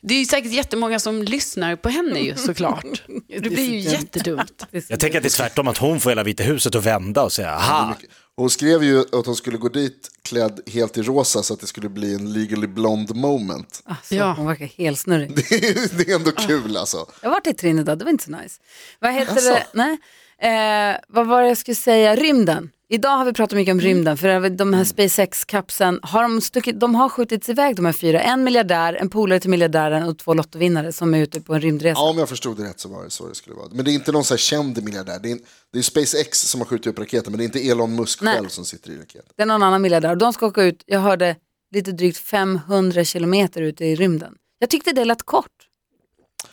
det 0.00 0.14
är 0.14 0.18
ju 0.18 0.24
säkert 0.24 0.52
jättemånga 0.52 0.98
som 0.98 1.22
lyssnar 1.22 1.76
på 1.76 1.88
henne 1.88 2.20
ju 2.20 2.36
såklart. 2.36 3.02
Det 3.28 3.40
blir 3.50 3.70
ju 3.70 3.78
jättedumt. 3.78 4.66
Jag 4.88 5.00
tänker 5.00 5.18
att 5.18 5.22
det 5.22 5.28
är 5.28 5.36
tvärtom, 5.36 5.68
att 5.68 5.78
hon 5.78 6.00
får 6.00 6.10
hela 6.10 6.22
Vita 6.22 6.42
huset 6.42 6.74
att 6.74 6.84
vända 6.86 7.22
och 7.22 7.32
säga, 7.32 7.50
aha, 7.54 7.94
Hon 8.36 8.50
skrev 8.50 8.84
ju 8.84 9.00
att 9.00 9.26
hon 9.26 9.36
skulle 9.36 9.58
gå 9.58 9.68
dit 9.68 10.08
klädd 10.22 10.60
helt 10.66 10.98
i 10.98 11.02
rosa 11.02 11.42
så 11.42 11.54
att 11.54 11.60
det 11.60 11.66
skulle 11.66 11.88
bli 11.88 12.14
en 12.14 12.32
legally 12.32 12.66
blonde 12.66 13.14
moment. 13.14 13.82
Alltså, 13.84 14.14
Ja. 14.14 14.32
Hon 14.36 14.46
verkar 14.46 14.66
helt 14.66 14.98
snurrig. 14.98 15.36
Det 15.36 15.54
är, 15.68 15.96
det 15.98 16.10
är 16.10 16.14
ändå 16.16 16.30
kul 16.32 16.76
alltså. 16.76 17.06
Jag 17.22 17.28
har 17.28 17.34
varit 17.36 17.46
i 17.46 17.54
Trinidad, 17.54 17.98
det 17.98 18.04
var 18.04 18.12
inte 18.12 18.24
så 18.24 18.30
nice. 18.30 18.60
Vad 18.98 19.12
heter 19.14 19.32
Alltså. 19.32 19.50
det? 19.50 19.66
Nej. 19.74 19.96
Eh, 20.42 20.96
vad 21.08 21.26
var 21.26 21.42
det 21.42 21.48
jag 21.48 21.58
skulle 21.58 21.74
säga? 21.74 22.16
Rymden. 22.16 22.70
Idag 22.92 23.16
har 23.16 23.24
vi 23.24 23.32
pratat 23.32 23.56
mycket 23.56 23.72
om 23.72 23.80
rymden, 23.80 24.16
för 24.16 24.50
de 24.50 24.74
här 24.74 24.84
SpaceX-kapseln, 24.84 26.00
har 26.02 26.22
de, 26.22 26.40
stuckit, 26.40 26.80
de 26.80 26.94
har 26.94 27.08
skjutits 27.08 27.48
iväg 27.48 27.76
de 27.76 27.84
här 27.84 27.92
fyra. 27.92 28.20
En 28.20 28.44
miljardär, 28.44 28.94
en 28.94 29.10
polare 29.10 29.40
till 29.40 29.50
miljardären 29.50 30.02
och 30.02 30.18
två 30.18 30.34
lottovinnare 30.34 30.92
som 30.92 31.14
är 31.14 31.18
ute 31.18 31.40
på 31.40 31.54
en 31.54 31.60
rymdresa. 31.60 32.00
Ja, 32.00 32.10
om 32.10 32.18
jag 32.18 32.28
förstod 32.28 32.56
det 32.56 32.64
rätt 32.64 32.80
så 32.80 32.88
var 32.88 33.04
det 33.04 33.10
så 33.10 33.28
det 33.28 33.34
skulle 33.34 33.56
vara. 33.56 33.68
Men 33.72 33.84
det 33.84 33.90
är 33.90 33.92
inte 33.92 34.12
någon 34.12 34.24
så 34.24 34.34
här 34.34 34.38
känd 34.38 34.84
miljardär. 34.84 35.18
Det 35.22 35.30
är, 35.30 35.38
det 35.72 35.78
är 35.78 35.82
SpaceX 35.82 36.40
som 36.40 36.60
har 36.60 36.66
skjutit 36.66 36.86
upp 36.86 36.98
raketen, 36.98 37.32
men 37.32 37.38
det 37.38 37.44
är 37.44 37.46
inte 37.46 37.68
Elon 37.68 37.94
Musk 37.94 38.22
Nej. 38.22 38.34
själv 38.34 38.48
som 38.48 38.64
sitter 38.64 38.90
i 38.90 38.98
raketen. 38.98 39.32
Det 39.36 39.42
är 39.42 39.46
någon 39.46 39.62
annan 39.62 39.82
miljardär. 39.82 40.16
De 40.16 40.32
ska 40.32 40.46
åka 40.46 40.62
ut, 40.62 40.82
jag 40.86 41.00
hörde, 41.00 41.36
lite 41.74 41.92
drygt 41.92 42.18
500 42.18 43.04
kilometer 43.04 43.62
ute 43.62 43.84
i 43.84 43.94
rymden. 43.94 44.34
Jag 44.58 44.70
tyckte 44.70 44.92
det 44.92 45.04
lät 45.04 45.22
kort. 45.22 45.46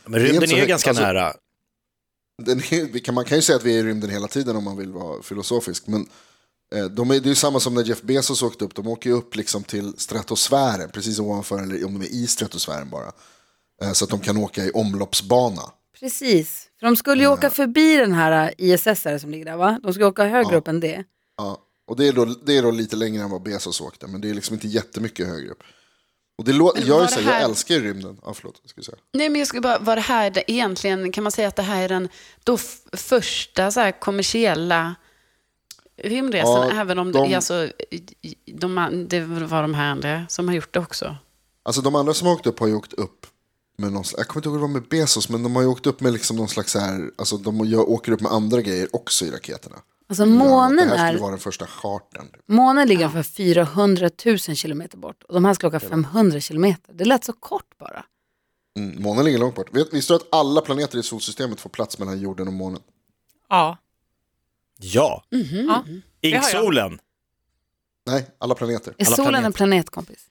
men 0.06 0.22
är 0.22 0.26
rymden 0.26 0.52
är 0.52 0.56
högt, 0.56 0.68
ganska 0.68 0.90
alltså- 0.90 1.04
nära. 1.04 1.34
Är, 2.46 3.12
man 3.12 3.26
kan 3.26 3.38
ju 3.38 3.42
säga 3.42 3.56
att 3.56 3.64
vi 3.64 3.74
är 3.74 3.80
i 3.80 3.84
rymden 3.84 4.10
hela 4.10 4.28
tiden 4.28 4.56
om 4.56 4.64
man 4.64 4.78
vill 4.78 4.92
vara 4.92 5.22
filosofisk. 5.22 5.88
Men 5.88 6.10
eh, 6.76 6.86
de 6.86 7.12
är, 7.12 7.20
det 7.20 7.26
är 7.26 7.30
ju 7.30 7.36
samma 7.36 7.60
som 7.60 7.74
när 7.74 7.84
Jeff 7.84 8.02
Bezos 8.02 8.44
åkte 8.44 8.66
upp. 8.66 8.76
De 8.76 8.88
åker 8.88 9.10
ju 9.10 9.16
upp 9.16 9.36
liksom 9.36 9.64
till 9.64 9.94
stratosfären, 9.98 10.90
precis 10.90 11.20
ovanför, 11.20 11.64
eller 11.64 11.86
om 11.86 12.00
de 12.00 12.06
är 12.06 12.10
i 12.10 12.28
stratosfären 12.28 12.90
bara. 12.90 13.12
Eh, 13.84 13.92
så 13.92 14.06
att 14.06 14.10
de 14.10 14.20
kan 14.20 14.38
åka 14.38 14.66
i 14.66 14.72
omloppsbana. 14.72 15.62
Precis, 16.00 16.68
för 16.80 16.88
de 16.88 16.96
skulle 16.96 17.24
ju 17.24 17.30
åka 17.30 17.50
förbi 17.50 17.96
den 17.96 18.14
här 18.14 18.54
ISS 18.58 18.86
här 18.86 19.18
som 19.18 19.32
ligger 19.32 19.46
där 19.46 19.58
va? 19.58 19.80
De 19.84 19.94
ska 19.94 20.08
åka 20.08 20.24
högre 20.26 20.58
upp 20.58 20.68
än 20.68 20.80
det. 20.80 21.04
Ja, 21.38 21.58
och 21.88 21.96
det 21.96 22.08
är, 22.08 22.14
då, 22.14 22.26
det 22.26 22.58
är 22.58 22.64
då 22.64 22.72
lite 22.72 22.96
längre 22.96 23.24
än 23.24 23.30
vad 23.30 23.44
Bezos 23.44 23.82
åkte, 23.82 24.08
men 24.08 24.22
det 24.22 24.30
är 24.30 24.34
liksom 24.34 24.54
inte 24.54 24.68
jättemycket 24.68 25.28
högre 25.28 25.50
upp. 25.50 25.64
Och 26.38 26.44
det 26.44 26.52
lå- 26.54 26.74
jag, 26.86 27.10
så 27.10 27.20
det 27.20 27.26
här, 27.26 27.34
jag 27.42 27.50
älskar 27.50 27.76
ju 27.76 27.82
rymden. 27.84 28.18
Ja, 28.26 28.34
förlåt, 28.34 28.62
skulle 28.66 28.84
säga. 28.84 28.98
Nej, 29.14 29.30
men 29.30 29.40
jag 29.40 29.48
skulle 29.48 29.62
bara, 29.62 29.80
var 29.80 29.96
det 29.96 30.02
här 30.02 30.30
det, 30.30 30.52
egentligen, 30.52 31.12
kan 31.12 31.24
man 31.24 31.32
säga 31.32 31.48
att 31.48 31.56
det 31.56 31.62
här 31.62 31.84
är 31.84 31.90
den 31.90 32.10
då 32.44 32.54
f- 32.56 32.82
första 32.94 33.72
så 33.72 33.80
här, 33.80 34.00
kommersiella 34.00 34.96
rymdresan, 36.04 36.68
Ja, 36.68 36.82
även 36.82 37.00
om 37.00 37.12
de- 37.12 37.30
det, 37.30 37.36
alltså, 37.36 37.70
de, 38.46 39.06
det 39.10 39.20
var 39.22 39.62
de 39.62 39.74
här 39.74 39.92
andra 39.92 40.26
som 40.30 40.48
har 40.48 40.56
gjort 40.56 40.74
det 40.74 40.80
också. 40.80 41.16
Alltså 41.64 41.82
de 41.82 41.96
andra 41.96 42.14
som 42.14 42.28
har 42.28 42.34
åkt 42.36 42.48
upp 42.48 42.60
har 42.60 42.68
ju 42.68 42.76
åkt 42.76 42.94
upp 42.94 43.28
med 43.78 43.92
någon 43.94 44.04
slags, 44.04 44.20
jag 44.20 44.28
kommer 44.28 44.40
inte 44.40 44.50
ihåg 44.50 44.58
det 44.58 44.62
var 44.62 44.68
med 44.68 44.84
Bezos, 44.90 45.30
men 45.30 45.44
de 45.44 45.56
har 45.56 45.62
ju 45.64 45.68
åkt 45.68 45.86
upp 45.88 46.02
med 46.02 46.14
liksom 46.14 46.38
någon 46.38 46.48
slags 46.48 46.72
så 46.72 46.80
här, 46.80 47.12
alltså 47.18 47.38
de 47.38 47.74
åker 47.78 48.12
upp 48.12 48.22
med 48.22 48.32
andra 48.32 48.62
grejer 48.62 48.96
också 48.96 49.26
i 49.26 49.32
raketerna. 49.32 49.76
Alltså 50.10 50.26
det 50.26 50.32
månen, 50.32 50.90
här 50.90 51.14
är, 51.14 51.18
vara 51.18 51.30
den 51.32 51.40
första 51.40 51.68
chartern. 51.68 52.28
månen 52.46 52.88
ligger 52.88 53.06
ungefär 53.06 53.24
400 53.24 54.10
000 54.26 54.38
kilometer 54.38 54.98
bort 54.98 55.24
och 55.24 55.34
de 55.34 55.46
här 55.46 55.54
ska 55.54 55.68
åka 55.68 55.80
500 55.80 56.40
kilometer. 56.40 56.94
Det 56.94 57.06
lät 57.06 57.24
så 57.24 57.34
kort 57.34 57.78
bara. 57.80 58.06
Mm, 58.78 59.02
månen 59.04 59.26
ligger 59.26 59.40
långt 59.40 59.56
bort. 59.56 59.76
Vet, 59.76 59.94
visste 59.94 60.14
du 60.14 60.16
att 60.18 60.28
alla 60.32 60.62
planeter 60.62 60.98
i 60.98 61.04
solsystemet 61.04 61.60
får 61.62 61.70
plats 61.70 62.00
mellan 62.00 62.20
jorden 62.20 62.48
och 62.48 62.54
månen? 62.54 62.82
Ja. 63.50 63.78
Ja, 64.80 65.24
ja. 65.32 65.34
Det 65.40 65.68
har 65.68 65.84
jag. 66.22 66.36
inksolen. 66.36 67.00
Nej, 68.06 68.28
alla 68.38 68.56
planeter. 68.56 68.94
Är 68.98 69.06
Alla 69.06 69.16
solen 69.16 69.28
en 69.28 69.54
planeter. 69.54 69.58
planet 69.58 69.90
kompis? 69.90 70.26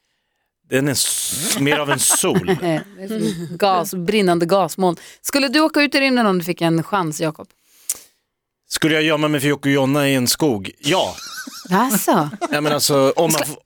Den 0.69 0.89
är 0.89 1.61
mer 1.61 1.79
av 1.79 1.91
en 1.91 1.99
sol. 1.99 2.49
Eh, 2.63 2.81
det 3.09 3.57
gas, 3.59 3.95
brinnande 3.95 4.47
gasmoln. 4.47 4.97
Skulle 5.21 5.49
du 5.49 5.61
åka 5.61 5.83
ut 5.83 5.95
i 5.95 6.01
rymden 6.01 6.27
om 6.27 6.39
du 6.39 6.45
fick 6.45 6.61
en 6.61 6.83
chans 6.83 7.21
Jakob? 7.21 7.49
Skulle 8.69 8.95
jag 8.95 9.03
gömma 9.03 9.29
mig 9.29 9.41
för 9.41 9.49
Jocke 9.49 9.69
och 9.69 9.73
Jonna 9.75 10.09
i 10.09 10.15
en 10.15 10.29
skog? 10.29 10.71
Ja. 10.79 11.15
Alltså, 11.71 12.31
ja 12.51 12.61
men 12.61 12.73
alltså, 12.73 13.13
om, 13.17 13.33
man 13.33 13.47
får, 13.47 13.57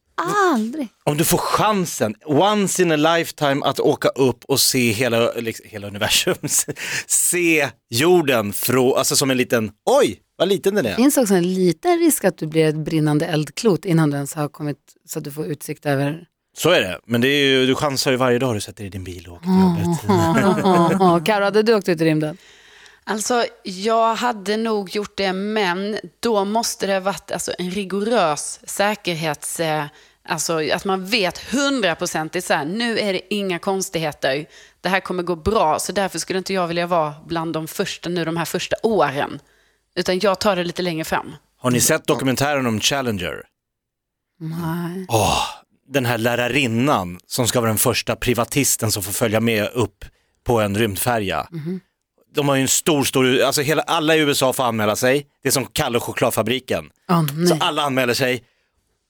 aldrig. 0.55 0.88
om 1.05 1.17
du 1.17 1.25
får 1.25 1.38
chansen, 1.38 2.14
once 2.25 2.82
in 2.82 2.93
a 2.93 2.97
lifetime, 2.97 3.64
att 3.64 3.81
åka 3.81 4.08
upp 4.08 4.44
och 4.44 4.61
se 4.61 4.91
hela, 4.93 5.32
liksom, 5.32 5.67
hela 5.69 5.87
universum, 5.87 6.35
se 7.06 7.69
jorden 7.91 8.52
från, 8.52 8.99
alltså 8.99 9.17
som 9.17 9.31
en 9.31 9.37
liten, 9.37 9.70
oj, 10.00 10.20
vad 10.38 10.49
liten 10.49 10.75
den 10.75 10.85
Det 10.85 10.91
är. 10.91 10.97
finns 10.97 11.17
också 11.17 11.35
en 11.35 11.55
liten 11.55 11.99
risk 11.99 12.25
att 12.25 12.38
du 12.38 12.47
blir 12.47 12.64
ett 12.69 12.76
brinnande 12.76 13.26
eldklot 13.26 13.85
innan 13.85 14.11
du 14.11 14.17
ens 14.17 14.35
har 14.35 14.49
kommit 14.49 14.79
så 15.08 15.19
att 15.19 15.25
du 15.25 15.31
får 15.32 15.47
utsikt 15.47 15.87
över... 15.87 16.25
Så 16.56 16.70
är 16.70 16.81
det, 16.81 16.99
men 17.06 17.20
det 17.20 17.29
är 17.29 17.44
ju, 17.47 17.67
du 17.67 17.75
chansar 17.75 18.11
ju 18.11 18.17
varje 18.17 18.38
dag 18.38 18.56
du 18.56 18.61
sätter 18.61 18.79
dig 18.79 18.87
i 18.87 18.91
din 18.91 19.05
bil 19.05 19.26
och 19.29 19.35
åker 19.35 19.82
till 20.00 20.11
jobbet. 20.11 21.26
Karo, 21.26 21.44
hade 21.44 21.62
du 21.62 21.75
åkt 21.75 21.88
ut 21.88 22.00
i 22.00 22.04
rymden? 22.04 22.37
Alltså, 23.04 23.45
jag 23.62 24.14
hade 24.14 24.57
nog 24.57 24.97
gjort 24.97 25.16
det, 25.16 25.33
men 25.33 25.99
då 26.21 26.45
måste 26.45 26.87
det 26.87 26.92
ha 26.92 27.00
varit 27.00 27.33
alltså, 27.33 27.52
en 27.59 27.71
rigorös 27.71 28.61
säkerhets... 28.64 29.61
Eh, 29.61 29.85
alltså 30.28 30.71
att 30.73 30.85
man 30.85 31.07
vet 31.07 31.38
hundraprocentigt 31.38 32.47
så 32.47 32.54
här, 32.54 32.64
nu 32.64 32.99
är 32.99 33.12
det 33.12 33.35
inga 33.35 33.59
konstigheter. 33.59 34.47
Det 34.80 34.88
här 34.88 35.00
kommer 35.00 35.23
gå 35.23 35.37
bra, 35.37 35.78
så 35.78 35.92
därför 35.92 36.19
skulle 36.19 36.38
inte 36.38 36.54
jag 36.54 36.66
vilja 36.66 36.87
vara 36.87 37.14
bland 37.26 37.52
de 37.52 37.69
första 37.69 38.09
nu 38.09 38.25
de 38.25 38.37
här 38.37 38.45
första 38.45 38.76
åren. 38.83 39.40
Utan 39.95 40.19
jag 40.19 40.40
tar 40.40 40.57
det 40.57 40.64
lite 40.64 40.83
längre 40.83 41.04
fram. 41.04 41.37
Har 41.59 41.71
ni 41.71 41.80
sett 41.80 42.07
dokumentären 42.07 42.66
om 42.66 42.80
Challenger? 42.80 43.42
Nej. 44.38 45.07
Åh, 45.09 45.45
den 45.88 46.07
här 46.07 46.19
lärarinnan 46.19 47.19
som 47.26 47.49
ska 47.49 47.61
vara 47.61 47.71
den 47.71 47.78
första 47.78 48.16
privatisten 48.16 48.92
som 48.92 49.02
får 49.02 49.12
följa 49.12 49.40
med 49.40 49.69
upp 49.73 50.04
på 50.45 50.61
en 50.61 50.78
rymdfärja. 50.78 51.49
De 52.35 52.49
har 52.49 52.57
ju 52.57 52.63
en 52.63 52.69
stor, 52.69 53.05
stor, 53.05 53.43
alltså 53.43 53.63
hela, 53.63 53.83
alla 53.83 54.17
i 54.17 54.19
USA 54.19 54.53
får 54.53 54.65
anmäla 54.65 54.97
sig. 54.97 55.27
Det 55.43 55.49
är 55.49 55.53
som 55.53 55.67
Kalle 55.67 55.97
och 55.99 56.05
chokladfabriken. 56.05 56.91
Åh, 57.11 57.27
Så 57.27 57.33
nej. 57.35 57.59
alla 57.61 57.83
anmäler 57.83 58.15
sig 58.15 58.43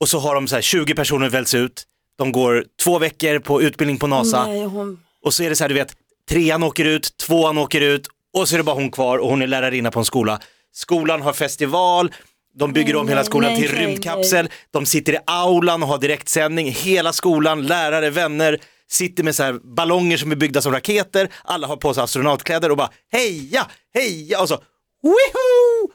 och 0.01 0.09
så 0.09 0.19
har 0.19 0.35
de 0.35 0.49
så 0.49 0.55
här 0.55 0.63
20 0.63 0.95
personer 0.95 1.29
väljs 1.29 1.55
ut. 1.55 1.85
De 2.19 2.33
går 2.33 2.65
två 2.83 2.99
veckor 2.99 3.39
på 3.39 3.63
utbildning 3.63 3.99
på 3.99 4.07
NASA 4.07 4.47
Nej, 4.47 4.65
hon... 4.65 5.01
och 5.25 5.35
så 5.35 5.43
är 5.43 5.51
det 5.51 5.57
så 5.57 5.65
här, 5.65 5.69
du 5.69 5.75
vet, 5.75 5.93
trean 6.29 6.63
åker 6.63 6.85
ut, 6.85 7.17
tvåan 7.17 7.59
åker 7.59 7.81
ut 7.81 8.07
och 8.35 8.49
så 8.49 8.55
är 8.55 8.59
det 8.59 8.65
bara 8.65 8.77
hon 8.77 8.91
kvar 8.91 9.19
och 9.19 9.31
hon 9.31 9.43
är 9.43 9.47
lärarinna 9.47 9.91
på 9.91 9.99
en 9.99 10.05
skola. 10.05 10.41
Skolan 10.73 11.23
har 11.23 11.33
festival, 11.33 12.13
de 12.59 12.73
bygger 12.73 12.97
om 12.97 13.09
hela 13.09 13.21
nej, 13.21 13.27
skolan 13.27 13.53
nej, 13.53 13.63
till 13.63 13.75
nej, 13.75 13.87
rymdkapsel, 13.87 14.49
de 14.71 14.87
sitter 14.87 15.13
i 15.13 15.19
aulan 15.27 15.83
och 15.83 15.89
har 15.89 15.99
direktsändning, 15.99 16.71
hela 16.71 17.13
skolan, 17.13 17.63
lärare, 17.63 18.11
vänner, 18.11 18.59
sitter 18.91 19.25
med 19.25 19.35
så 19.35 19.43
här 19.43 19.77
ballonger 19.77 20.17
som 20.17 20.33
är 20.33 20.37
byggda 20.37 20.63
som 20.63 20.73
raketer, 20.73 21.29
alla 21.45 21.67
har 21.67 21.77
på 21.77 21.95
sig 21.95 22.03
astronautkläder 22.03 22.71
och 22.71 22.77
bara 22.77 22.91
heja, 23.13 23.67
heja 23.95 24.41
och 24.41 24.49
så 24.49 24.55
Woohoo! 25.03 25.91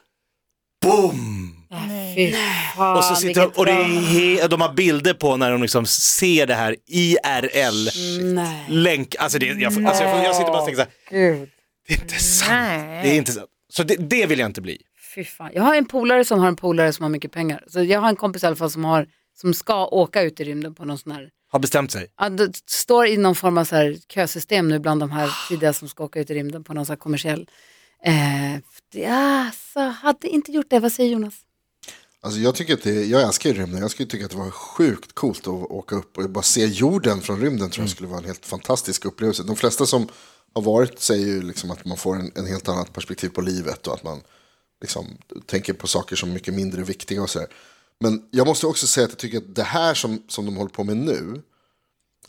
Boom! 0.82 1.52
Fan, 2.76 2.96
Och 2.96 3.04
så 3.04 3.14
sitter 3.14 3.40
de, 3.40 3.46
och 3.46 3.66
det 3.66 3.72
är 3.72 4.48
de 4.48 4.60
har 4.60 4.72
bilder 4.72 5.14
på 5.14 5.36
när 5.36 5.50
de 5.50 5.62
liksom 5.62 5.86
ser 5.86 6.46
det 6.46 6.54
här 6.54 6.76
IRL 6.86 7.88
Nej, 8.34 8.66
länk, 8.68 9.14
alltså, 9.18 9.38
det, 9.38 9.46
jag, 9.46 9.86
alltså 9.86 10.04
jag, 10.04 10.24
jag 10.24 10.36
sitter 10.36 10.50
bara 10.50 10.60
och 10.60 10.66
tänker 10.66 10.82
så 10.84 10.88
här, 11.10 11.20
gud. 11.20 11.48
det 11.88 11.94
är 11.94 12.00
inte 12.02 12.14
sant. 12.14 12.50
Det 13.02 13.08
är 13.10 13.16
inte 13.16 13.32
sant. 13.32 13.50
Så 13.72 13.82
det, 13.82 13.94
det 13.94 14.26
vill 14.26 14.38
jag 14.38 14.48
inte 14.48 14.60
bli. 14.60 14.78
Fy 15.14 15.24
fan. 15.24 15.50
Jag 15.54 15.62
har 15.62 15.74
en 15.74 15.86
polare 15.86 16.24
som 16.24 16.40
har 16.40 16.48
en 16.48 16.56
polare 16.56 16.92
som 16.92 17.02
har 17.02 17.10
mycket 17.10 17.32
pengar. 17.32 17.64
Så 17.68 17.82
jag 17.82 18.00
har 18.00 18.08
en 18.08 18.16
kompis 18.16 18.42
i 18.42 18.46
alla 18.46 18.56
fall 18.56 18.70
som 18.70 18.84
har 18.84 19.06
som 19.40 19.54
ska 19.54 19.86
åka 19.86 20.22
ut 20.22 20.40
i 20.40 20.44
rymden 20.44 20.74
på 20.74 20.84
någon 20.84 20.98
sån 20.98 21.12
här 21.12 21.28
Har 21.56 21.60
bestämt 21.60 21.92
sig. 21.92 22.06
Ja, 22.18 22.28
det 22.28 22.56
står 22.66 23.06
i 23.06 23.16
någon 23.16 23.34
form 23.34 23.58
av 23.58 23.64
så 23.64 23.76
här 23.76 23.96
kösystem 24.08 24.68
nu 24.68 24.78
bland 24.78 25.00
de 25.00 25.10
här 25.10 25.30
tidiga 25.48 25.72
som 25.72 25.88
ska 25.88 26.04
åka 26.04 26.20
ut 26.20 26.30
i 26.30 26.34
rymden 26.34 26.64
på 26.64 26.74
någon 26.74 26.86
så 26.86 26.92
här 26.92 26.96
kommersiell. 26.96 27.48
Eh, 28.04 29.12
alltså, 29.12 29.80
hade 29.80 30.28
inte 30.28 30.52
gjort 30.52 30.66
det, 30.70 30.80
vad 30.80 30.92
säger 30.92 31.10
Jonas? 31.10 31.34
Alltså 32.20 32.40
jag, 32.40 32.54
tycker 32.54 32.74
att 32.74 32.82
det, 32.82 33.04
jag 33.04 33.22
älskar 33.22 33.50
ju 33.50 33.56
rymden. 33.56 33.80
Jag 33.80 33.90
skulle 33.90 34.08
tycka 34.08 34.24
att 34.24 34.30
det 34.30 34.36
var 34.36 34.50
sjukt 34.50 35.12
coolt 35.12 35.40
att 35.40 35.48
åka 35.48 35.94
upp 35.96 36.18
och 36.18 36.30
bara 36.30 36.42
se 36.42 36.66
jorden 36.66 37.20
från 37.20 37.40
rymden. 37.40 37.70
tror 37.70 37.82
jag 37.82 37.90
skulle 37.90 38.08
vara 38.08 38.18
en 38.18 38.26
helt 38.26 38.46
fantastisk 38.46 39.04
upplevelse. 39.04 39.42
De 39.42 39.56
flesta 39.56 39.86
som 39.86 40.08
har 40.54 40.62
varit 40.62 41.00
säger 41.00 41.26
ju 41.26 41.42
liksom 41.42 41.70
att 41.70 41.84
man 41.84 41.96
får 41.96 42.16
en, 42.16 42.32
en 42.34 42.46
helt 42.46 42.68
annat 42.68 42.92
perspektiv 42.92 43.28
på 43.28 43.40
livet 43.40 43.86
och 43.86 43.94
att 43.94 44.04
man 44.04 44.20
liksom 44.80 45.06
tänker 45.46 45.72
på 45.72 45.86
saker 45.86 46.16
som 46.16 46.32
mycket 46.32 46.54
mindre 46.54 46.82
viktiga 46.82 47.22
och 47.22 47.30
sådär. 47.30 47.48
Men 48.00 48.22
jag 48.30 48.46
måste 48.46 48.66
också 48.66 48.86
säga 48.86 49.04
att 49.04 49.10
jag 49.10 49.18
tycker 49.18 49.38
att 49.38 49.54
det 49.54 49.62
här 49.62 49.94
som, 49.94 50.22
som 50.28 50.44
de 50.44 50.56
håller 50.56 50.70
på 50.70 50.84
med 50.84 50.96
nu, 50.96 51.42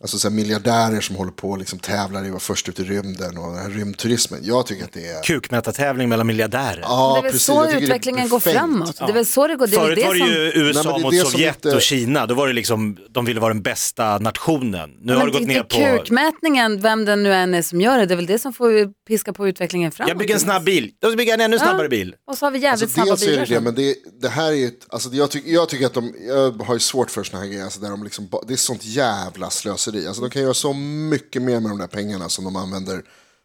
alltså 0.02 0.20
så 0.20 0.30
här 0.30 0.36
miljardärer 0.36 1.02
som 1.02 1.16
håller 1.16 1.32
på 1.32 1.50
och 1.50 1.58
liksom 1.58 1.80
tävlar 1.80 2.24
i 2.24 2.26
att 2.26 2.32
vara 2.32 2.40
först 2.40 2.70
ut 2.70 2.80
i 2.80 2.84
rymden 2.84 3.38
och 3.38 3.54
den 3.54 3.62
här 3.62 3.70
rymdturismen, 3.70 4.40
jag 4.44 4.66
tycker 4.66 4.84
att 4.84 4.94
det 4.94 5.08
är... 5.08 5.24
Kukmätartävling 5.24 6.10
mellan 6.10 6.28
miljardärer. 6.28 6.80
Ja, 6.82 7.14
det 7.14 7.20
är 7.20 7.24
väl 7.24 7.32
precis. 7.32 7.46
så 7.46 7.66
tycker 7.66 7.82
utvecklingen 7.82 8.30
går 8.30 8.40
framåt. 8.40 8.98
Det 8.98 9.04
är 9.04 9.14
väl 9.14 9.26
så 9.26 9.48
det 9.48 9.56
går. 9.56 9.68
Det 9.68 9.76
Förut 9.78 9.96
det 9.96 10.06
var 10.08 10.14
det 10.14 10.20
som... 10.20 10.28
ju 10.28 10.52
USA 10.56 10.84
Nej, 10.84 10.92
men 10.92 10.94
det 10.94 11.02
mot 11.02 11.12
det 11.12 11.20
som 11.20 11.32
Sovjet 11.32 11.56
inte- 11.56 11.76
och 11.76 11.82
Kina. 11.82 12.26
Då 12.26 12.36
var 12.36 12.48
det 12.48 12.54
liksom, 12.54 12.98
de 13.10 13.26
ville 13.26 13.40
vara 13.40 13.54
den 13.54 13.62
bästa 13.62 14.18
nationen. 14.18 14.90
Nu 15.02 15.16
har 15.16 15.26
det 15.26 15.32
gått 15.32 15.48
ner 15.48 15.64
på... 15.64 15.98
kukmätningen, 15.98 16.82
vem 16.82 17.06
den 17.06 17.24
nu 17.24 17.34
än 17.34 17.54
är 17.54 17.62
som 17.62 17.82
gör 17.82 17.98
det, 17.98 18.06
det 18.06 18.14
är 18.14 18.16
väl 18.16 18.26
det 18.26 18.40
som 18.40 18.54
får 18.54 18.94
piska 19.08 19.34
på 19.34 19.48
utvecklingen 19.48 19.92
framåt. 19.92 20.10
Jag 20.10 20.18
bygger 20.18 20.34
en 20.34 20.40
snabb 20.40 20.64
bil, 20.64 20.92
då 21.00 21.16
bygger 21.16 21.32
jag 21.32 21.34
en 21.34 21.42
ännu 21.42 21.60
snabbare 21.60 21.90
bil. 21.90 22.16
Och 22.28 22.38
så 22.38 22.46
har 22.46 22.52
vi 22.52 22.60
jävligt 22.60 22.82
Alltså, 22.82 22.96
snabba 22.96 23.10
dels 23.10 23.24
är 23.24 23.28
bilar. 23.28 23.46
det 23.46 23.62
men 23.62 23.76
det, 23.76 23.96
det 24.22 24.30
här 24.30 24.48
är 24.48 24.56
ju 24.56 24.72
alltså 24.90 25.10
jag, 25.14 25.32
tyck, 25.32 25.44
jag 25.48 25.70
tycker 25.70 25.86
att 25.86 25.94
de, 25.94 26.14
jag 26.28 26.52
har 26.52 26.74
ju 26.74 26.80
svårt 26.80 27.12
för 27.12 27.24
såna 27.24 27.42
här 27.42 27.50
grejer, 27.50 27.64
alltså 27.64 27.80
där 27.80 27.90
de 27.90 28.04
liksom, 28.04 28.30
det 28.48 28.54
är 28.54 28.58
sånt 28.58 28.86
jävla 28.86 29.50
slöseri. 29.50 29.87
Alltså 29.96 30.22
de 30.22 30.30
kan 30.30 30.42
göra 30.42 30.54
så 30.54 30.74
mycket 30.74 31.42
mer 31.42 31.60
med 31.60 31.72
de 31.72 31.78
där 31.78 31.88
pengarna 31.88 32.30
som 32.30 32.46
de 32.46 32.56
använder 32.56 33.02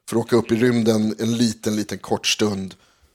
för 0.09 0.17
att 0.17 0.23
åka 0.25 0.37
upp 0.37 0.53
i 0.53 0.57
rymden 0.57 1.15
en 1.19 1.37
liten, 1.37 1.77
liten 1.77 1.99
kort 1.99 2.27
stund 2.27 2.75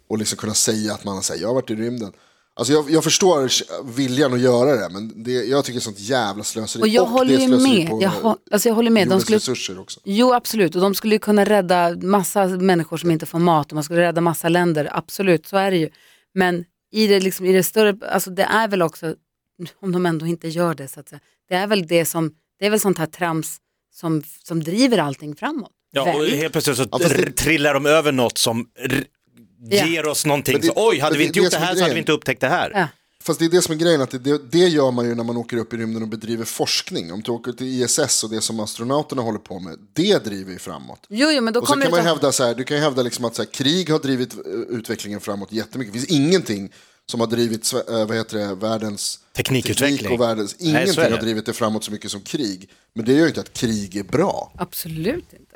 och 0.09 0.17
liksom 0.17 0.37
kunna 0.37 0.53
säga 0.53 0.93
att 0.93 1.03
man 1.03 1.15
har 1.15 1.21
sagt, 1.21 1.39
jag 1.39 1.47
har 1.47 1.55
varit 1.55 1.69
i 1.69 1.75
rymden. 1.75 2.11
Alltså 2.53 2.73
jag, 2.73 2.89
jag 2.91 3.03
förstår 3.03 3.49
viljan 3.95 4.33
att 4.33 4.39
göra 4.39 4.75
det, 4.75 4.89
men 4.93 5.23
det, 5.23 5.31
jag 5.31 5.65
tycker 5.65 5.79
det 5.79 5.79
är 5.79 5.83
sånt 5.83 5.99
jävla 5.99 6.43
slöseri. 6.43 6.83
Och 6.83 6.87
jag 6.87 7.05
det 7.07 7.11
håller 7.11 7.31
ju 7.39 7.47
slöseri 7.47 7.79
med. 7.79 7.89
på 7.89 8.01
Jag, 8.01 8.09
hå- 8.11 8.37
alltså 8.51 8.69
jag 8.69 8.75
håller 8.75 8.91
med. 8.91 9.07
De 9.07 9.21
skulle, 9.21 9.37
resurser 9.37 9.79
också. 9.79 9.99
jo, 10.03 10.33
absolut. 10.33 10.75
Och 10.75 10.81
de 10.81 10.95
skulle 10.95 11.19
kunna 11.19 11.45
rädda 11.45 11.95
massa 12.01 12.47
människor 12.47 12.97
som 12.97 13.11
inte 13.11 13.25
får 13.25 13.39
mat 13.39 13.67
och 13.71 13.73
man 13.75 13.83
skulle 13.83 14.01
rädda 14.01 14.21
massa 14.21 14.49
länder. 14.49 14.89
Absolut, 14.91 15.47
så 15.47 15.57
är 15.57 15.71
det 15.71 15.77
ju. 15.77 15.89
Men 16.33 16.65
i 16.91 17.07
det, 17.07 17.19
liksom, 17.19 17.45
i 17.45 17.53
det 17.53 17.63
större, 17.63 17.97
alltså 18.11 18.29
det 18.29 18.43
är 18.43 18.67
väl 18.67 18.81
också, 18.81 19.15
om 19.81 19.91
de 19.91 20.05
ändå 20.05 20.25
inte 20.27 20.47
gör 20.47 20.73
det 20.73 20.87
så 20.87 20.99
att 20.99 21.09
säga, 21.09 21.19
det 21.49 21.55
är 21.55 21.67
väl 21.67 21.87
det 21.87 22.05
som, 22.05 22.31
det 22.59 22.65
är 22.65 22.69
väl 22.69 22.79
sånt 22.79 22.97
här 22.97 23.05
trams 23.05 23.57
som, 23.95 24.23
som 24.43 24.63
driver 24.63 24.97
allting 24.97 25.35
framåt. 25.35 25.71
Ja, 25.91 26.15
och 26.15 26.25
helt 26.25 26.51
plötsligt 26.51 26.77
så 26.77 26.85
Ja, 26.91 26.97
det- 26.97 27.31
trillar 27.37 27.73
de 27.73 27.85
över 27.85 28.11
något 28.11 28.37
som 28.37 28.65
Ja. 29.69 29.85
ger 29.85 30.05
oss 30.07 30.25
någonting. 30.25 30.59
Det- 30.61 30.67
så, 30.67 30.73
Oj, 30.75 30.99
hade 30.99 31.17
vi 31.17 31.23
inte 31.25 31.39
det 31.39 31.43
gjort 31.43 31.51
det 31.51 31.57
här 31.57 31.75
så 31.75 31.81
hade 31.81 31.93
vi 31.93 31.99
inte 31.99 32.11
upptäckt 32.11 32.41
det 32.41 32.47
här. 32.47 32.71
Ja. 32.75 32.87
Fast 33.23 33.39
det 33.39 33.45
är 33.45 33.49
det 33.49 33.61
som 33.61 33.73
är 33.75 33.79
grejen, 33.79 34.01
att 34.01 34.11
det, 34.23 34.51
det 34.51 34.57
gör 34.67 34.91
man 34.91 35.05
ju 35.05 35.15
när 35.15 35.23
man 35.23 35.37
åker 35.37 35.57
upp 35.57 35.73
i 35.73 35.77
rymden 35.77 36.01
och 36.01 36.07
bedriver 36.07 36.45
forskning. 36.45 37.11
Om 37.13 37.21
du 37.21 37.31
åker 37.31 37.51
till 37.51 37.67
ISS 37.83 38.23
och 38.23 38.29
det 38.29 38.41
som 38.41 38.59
astronauterna 38.59 39.21
håller 39.21 39.39
på 39.39 39.59
med, 39.59 39.77
det 39.93 40.25
driver 40.25 40.51
ju 40.51 40.59
framåt. 40.59 41.05
Jo, 41.09 41.31
jo, 41.31 41.41
men 41.41 41.53
då 41.53 41.59
Och 41.59 41.67
så 41.67 41.73
kan 41.73 41.79
man 41.79 41.99
ta- 41.99 42.05
hävda 42.05 42.31
så 42.31 42.43
här, 42.43 42.55
du 42.55 42.63
kan 42.63 42.77
ju 42.77 42.83
hävda 42.83 43.01
liksom 43.03 43.25
att 43.25 43.35
så 43.35 43.41
här, 43.41 43.49
krig 43.51 43.89
har 43.89 43.99
drivit 43.99 44.33
eh, 44.33 44.39
utvecklingen 44.69 45.19
framåt 45.19 45.51
jättemycket. 45.51 45.93
Det 45.93 45.99
finns 45.99 46.11
ingenting 46.11 46.71
som 47.11 47.19
har 47.19 47.27
drivit 47.27 47.73
eh, 47.73 48.05
vad 48.05 48.17
heter 48.17 48.37
det, 48.37 48.55
världens 48.55 49.19
Teknikutveckling. 49.35 49.97
teknik 49.97 50.11
och 50.19 50.21
världens, 50.25 50.55
Nej, 50.59 50.69
ingenting 50.69 50.95
det. 51.03 51.09
har 51.11 51.17
drivit 51.17 51.45
det 51.45 51.53
framåt 51.53 51.83
så 51.83 51.91
mycket 51.91 52.11
som 52.11 52.21
krig. 52.21 52.69
Men 52.95 53.05
det 53.05 53.13
gör 53.13 53.21
ju 53.21 53.27
inte 53.27 53.41
att 53.41 53.53
krig 53.53 53.95
är 53.95 54.03
bra. 54.03 54.51
Absolut 54.57 55.33
inte. 55.33 55.55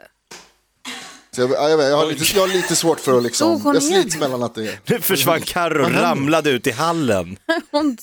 Så 1.36 1.42
jag, 1.42 1.52
jag, 1.52 1.82
jag, 1.82 1.98
har 1.98 2.06
lite, 2.08 2.36
jag 2.36 2.42
har 2.42 2.54
lite 2.54 2.76
svårt 2.76 3.00
för 3.00 3.18
att 3.18 3.24
liksom, 3.24 3.62
jag 3.66 3.84
slits 3.84 4.20
mellan 4.20 4.44
att 4.44 4.56
det 4.56 4.68
är... 4.68 4.80
Nu 4.86 5.00
försvann 5.02 5.42
Carro 5.42 5.84
och 5.86 5.92
ramlade 5.92 6.50
ut 6.50 6.68
i 6.68 6.72
hallen. 6.72 7.38
Hon, 7.72 7.98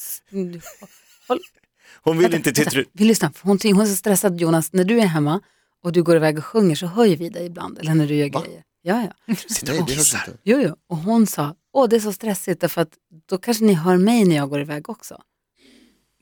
Hon 2.03 2.19
vill 2.19 2.35
inte 2.35 2.53
till 2.53 2.65
tru- 2.67 2.85
vi 2.93 3.05
lyssnar, 3.05 3.31
hon, 3.43 3.59
hon 3.63 3.81
är 3.81 3.87
så 3.87 3.97
stressad 3.97 4.41
Jonas, 4.41 4.73
när 4.73 4.85
du 4.85 5.01
är 5.01 5.07
hemma 5.07 5.41
och 5.85 5.93
du 5.93 6.03
går 6.03 6.17
iväg 6.17 6.39
och 6.39 6.45
sjunger 6.45 6.77
så 6.77 6.87
höjer 6.87 7.17
vi 7.17 7.29
dig 7.29 7.47
ibland, 7.47 7.79
eller 7.79 7.95
när 7.95 8.07
du 8.07 8.15
gör 8.15 8.27
grejer. 8.29 8.63
Ja, 8.83 9.03
ja. 9.03 9.13
Nej, 9.27 9.83
det 9.87 9.95
hörs 9.95 10.15
inte. 10.15 10.39
Jo, 10.43 10.61
jo. 10.61 10.75
Och 10.89 10.97
hon 10.97 11.27
sa, 11.27 11.55
åh 11.73 11.89
det 11.89 11.97
är 11.97 12.01
så 12.01 12.13
stressigt 12.13 12.61
därför 12.61 12.81
att 12.81 12.93
då 13.29 13.39
kanske 13.39 13.65
ni 13.65 13.75
hör 13.75 13.97
mig 13.97 14.25
när 14.25 14.37
jag 14.37 14.51
går 14.51 14.61
iväg 14.61 14.91
också. 14.91 15.23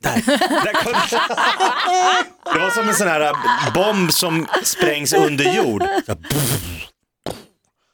Där. 0.02 0.22
Där 0.64 0.72
kom... 0.72 0.92
Det 2.52 2.58
var 2.58 2.70
som 2.70 2.88
en 2.88 2.94
sån 2.94 3.08
här 3.08 3.20
äh, 3.20 3.32
bomb 3.74 4.12
som 4.12 4.46
sprängs 4.62 5.12
under 5.12 5.56
jord. 5.56 5.82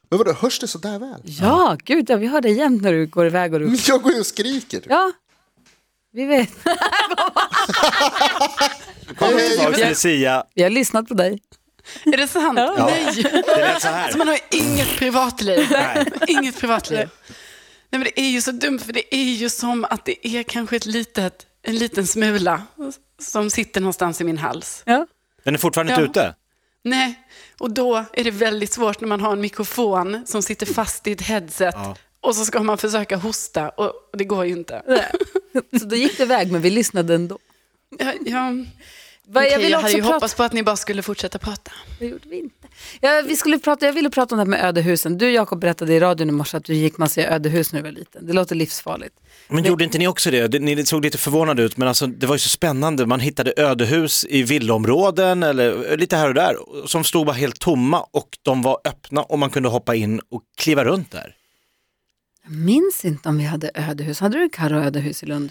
Men 0.08 0.18
vadå, 0.18 0.32
hörs 0.32 0.58
det 0.58 0.68
så 0.68 0.78
där 0.78 0.98
väl? 0.98 1.22
Ja, 1.24 1.76
gud 1.84 2.10
ja, 2.10 2.16
vi 2.16 2.26
hör 2.26 2.40
dig 2.40 2.52
jämt 2.52 2.82
när 2.82 2.92
du 2.92 3.06
går 3.06 3.26
iväg 3.26 3.54
och 3.54 3.60
du... 3.60 3.76
Jag 3.86 4.02
går 4.02 4.12
ju 4.12 4.20
och 4.20 4.26
skriker. 4.26 4.82
Ja, 4.88 5.12
vi 6.12 6.24
vet. 6.24 6.64
Kommer 9.16 9.48
tillbaka 9.48 9.76
till 9.76 9.88
Lucia. 9.88 10.44
Vi 10.54 10.62
har 10.62 10.70
lyssnat 10.70 11.08
på 11.08 11.14
dig. 11.14 11.40
Är 12.04 12.16
det 12.16 12.28
sant? 12.28 12.54
Nej. 12.78 13.22
Det 13.22 13.56
lät 13.56 13.82
så 13.82 13.88
här. 13.88 14.02
Alltså 14.02 14.18
man 14.18 14.28
har 14.28 14.34
ju 14.34 14.58
inget 14.58 14.96
privatliv. 14.96 15.66
Nej. 15.70 16.06
Inget 16.28 16.58
privatliv. 16.60 17.08
Nej, 17.90 17.98
men 17.98 18.02
det 18.02 18.20
är 18.20 18.28
ju 18.28 18.40
så 18.40 18.50
dumt, 18.50 18.78
för 18.78 18.92
det 18.92 19.14
är 19.14 19.22
ju 19.32 19.48
som 19.50 19.84
att 19.84 20.04
det 20.04 20.28
är 20.28 20.42
kanske 20.42 20.76
ett 20.76 20.86
litet, 20.86 21.46
en 21.62 21.76
liten 21.78 22.06
smula 22.06 22.62
som 23.18 23.50
sitter 23.50 23.80
någonstans 23.80 24.20
i 24.20 24.24
min 24.24 24.38
hals. 24.38 24.82
Ja. 24.86 25.06
Den 25.44 25.54
är 25.54 25.58
fortfarande 25.58 25.92
inte 25.92 26.02
Ja. 26.02 26.10
ute. 26.10 26.34
Nej, 26.84 27.14
och 27.58 27.70
då 27.70 28.04
är 28.12 28.24
det 28.24 28.30
väldigt 28.30 28.72
svårt 28.72 29.00
när 29.00 29.08
man 29.08 29.20
har 29.20 29.32
en 29.32 29.40
mikrofon 29.40 30.22
som 30.26 30.42
sitter 30.42 30.66
fast 30.66 31.06
i 31.06 31.12
ett 31.12 31.20
headset 31.20 31.74
och 32.20 32.36
så 32.36 32.44
ska 32.44 32.62
man 32.62 32.78
försöka 32.78 33.16
hosta 33.16 33.68
och 33.68 33.92
det 34.12 34.24
går 34.24 34.44
ju 34.46 34.52
inte. 34.52 34.82
Så 35.80 35.84
då 35.84 35.96
gick 35.96 36.16
det 36.16 36.22
iväg, 36.22 36.52
men 36.52 36.60
vi 36.60 36.70
lyssnade 36.70 37.14
ändå. 37.14 37.38
Ja, 37.98 38.12
ja. 38.26 38.50
Okej, 39.28 39.48
jag 39.52 39.58
vill 39.58 39.70
jag 39.70 39.78
hade 39.80 39.92
ju 39.92 40.00
prata... 40.00 40.14
hoppats 40.14 40.34
på 40.34 40.42
att 40.42 40.52
ni 40.52 40.62
bara 40.62 40.76
skulle 40.76 41.02
fortsätta 41.02 41.38
prata. 41.38 41.72
Det 41.98 42.06
gjorde 42.06 42.28
vi 42.28 42.38
inte. 42.38 42.68
Ja, 43.00 43.22
vi 43.26 43.36
skulle 43.36 43.58
prata, 43.58 43.86
jag 43.86 43.92
ville 43.92 44.10
prata 44.10 44.34
om 44.34 44.38
det 44.38 44.42
här 44.44 44.50
med 44.50 44.64
ödehusen. 44.68 45.18
Du 45.18 45.30
Jakob 45.30 45.60
berättade 45.60 45.94
i 45.94 46.00
radion 46.00 46.28
i 46.28 46.32
morse 46.32 46.56
att 46.56 46.64
du 46.64 46.74
gick 46.74 46.98
massa 46.98 47.20
i 47.20 47.24
ödehus 47.24 47.72
när 47.72 47.80
du 47.80 47.84
var 47.84 47.92
liten. 47.92 48.26
Det 48.26 48.32
låter 48.32 48.54
livsfarligt. 48.54 49.16
Men 49.48 49.64
gjorde 49.64 49.84
inte 49.84 49.98
ni 49.98 50.06
också 50.08 50.30
det? 50.30 50.48
Det- 50.48 50.58
Ni 50.58 50.86
såg 50.86 51.04
lite 51.04 51.18
förvånade 51.18 51.62
ut, 51.62 51.76
men 51.76 51.88
alltså, 51.88 52.06
det 52.06 52.26
var 52.26 52.34
ju 52.34 52.38
så 52.38 52.48
spännande. 52.48 53.06
Man 53.06 53.20
hittade 53.20 53.52
ödehus 53.56 54.26
i 54.28 54.42
villaområden 54.42 55.42
eller 55.42 55.96
lite 55.96 56.16
här 56.16 56.28
och 56.28 56.34
där 56.34 56.56
som 56.86 57.04
stod 57.04 57.26
bara 57.26 57.36
helt 57.36 57.58
tomma 57.60 58.00
och 58.10 58.28
de 58.42 58.62
var 58.62 58.78
öppna 58.84 59.22
och 59.22 59.38
man 59.38 59.50
kunde 59.50 59.68
hoppa 59.68 59.94
in 59.94 60.20
och 60.30 60.42
kliva 60.56 60.84
runt 60.84 61.10
där. 61.10 61.34
Jag 62.44 62.52
minns 62.52 63.04
inte 63.04 63.28
om 63.28 63.38
vi 63.38 63.44
hade 63.44 63.70
ödehus. 63.74 64.20
Hade 64.20 64.38
du 64.38 64.48
Karo 64.48 64.76
ödehus 64.78 65.22
i 65.22 65.26
Lund? 65.26 65.50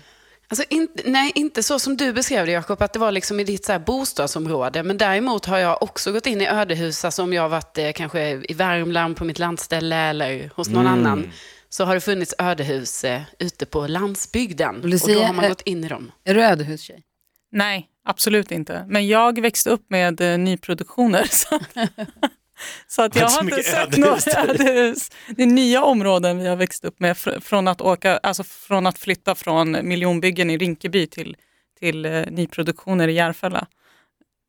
Alltså, 0.51 0.65
inte, 0.69 1.03
nej, 1.05 1.31
inte 1.35 1.63
så 1.63 1.79
som 1.79 1.97
du 1.97 2.13
beskrev 2.13 2.45
det 2.45 2.51
Jakob, 2.51 2.81
att 2.81 2.93
det 2.93 2.99
var 2.99 3.11
liksom 3.11 3.39
i 3.39 3.43
ditt 3.43 3.65
så 3.65 3.71
här 3.71 3.79
bostadsområde. 3.79 4.83
Men 4.83 4.97
däremot 4.97 5.45
har 5.45 5.57
jag 5.57 5.83
också 5.83 6.11
gått 6.11 6.27
in 6.27 6.41
i 6.41 6.47
ödehus, 6.47 7.05
alltså 7.05 7.23
om 7.23 7.33
jag 7.33 7.41
har 7.41 7.49
varit 7.49 7.77
eh, 7.77 7.91
kanske 7.91 8.21
i 8.49 8.53
Värmland 8.53 9.17
på 9.17 9.25
mitt 9.25 9.39
landställe 9.39 9.95
eller 9.95 10.51
hos 10.55 10.69
någon 10.69 10.87
annan. 10.87 11.31
Så 11.69 11.85
har 11.85 11.93
det 11.93 12.01
funnits 12.01 12.35
ödehus 12.37 13.03
eh, 13.03 13.21
ute 13.39 13.65
på 13.65 13.87
landsbygden. 13.87 14.81
Du 14.81 14.95
och 14.95 15.07
då 15.07 15.23
har 15.23 15.33
man 15.33 15.49
gått 15.49 15.61
in 15.61 15.83
i 15.83 15.87
dem. 15.87 16.11
Är 16.23 16.33
du 16.33 16.43
ödehustjej? 16.43 17.03
Nej, 17.51 17.87
absolut 18.05 18.51
inte. 18.51 18.85
Men 18.87 19.07
jag 19.07 19.41
växte 19.41 19.69
upp 19.69 19.85
med 19.89 20.21
eh, 20.21 20.37
nyproduktioner. 20.37 21.29
Så, 22.87 23.01
att 23.01 23.13
det 23.13 23.19
jag 23.19 23.27
har 23.29 23.43
inte 23.43 23.63
sett 23.63 24.39
ödehus. 24.49 25.09
Det 25.35 25.41
är 25.43 25.47
nya 25.47 25.83
områden 25.83 26.37
vi 26.37 26.47
har 26.47 26.55
växt 26.55 26.85
upp 26.85 26.99
med 26.99 27.15
fr- 27.17 27.39
från 27.41 27.67
att, 27.67 27.81
åka, 27.81 28.17
alltså 28.17 28.43
från 28.43 28.87
att 28.87 28.97
flytta 28.99 29.35
från 29.35 29.77
miljonbyggen 29.87 30.49
i 30.49 30.57
Rinkeby 30.57 31.07
till, 31.07 31.35
till 31.79 32.05
eh, 32.05 32.11
nyproduktioner 32.31 33.07
i 33.07 33.13
Järfälla. 33.13 33.67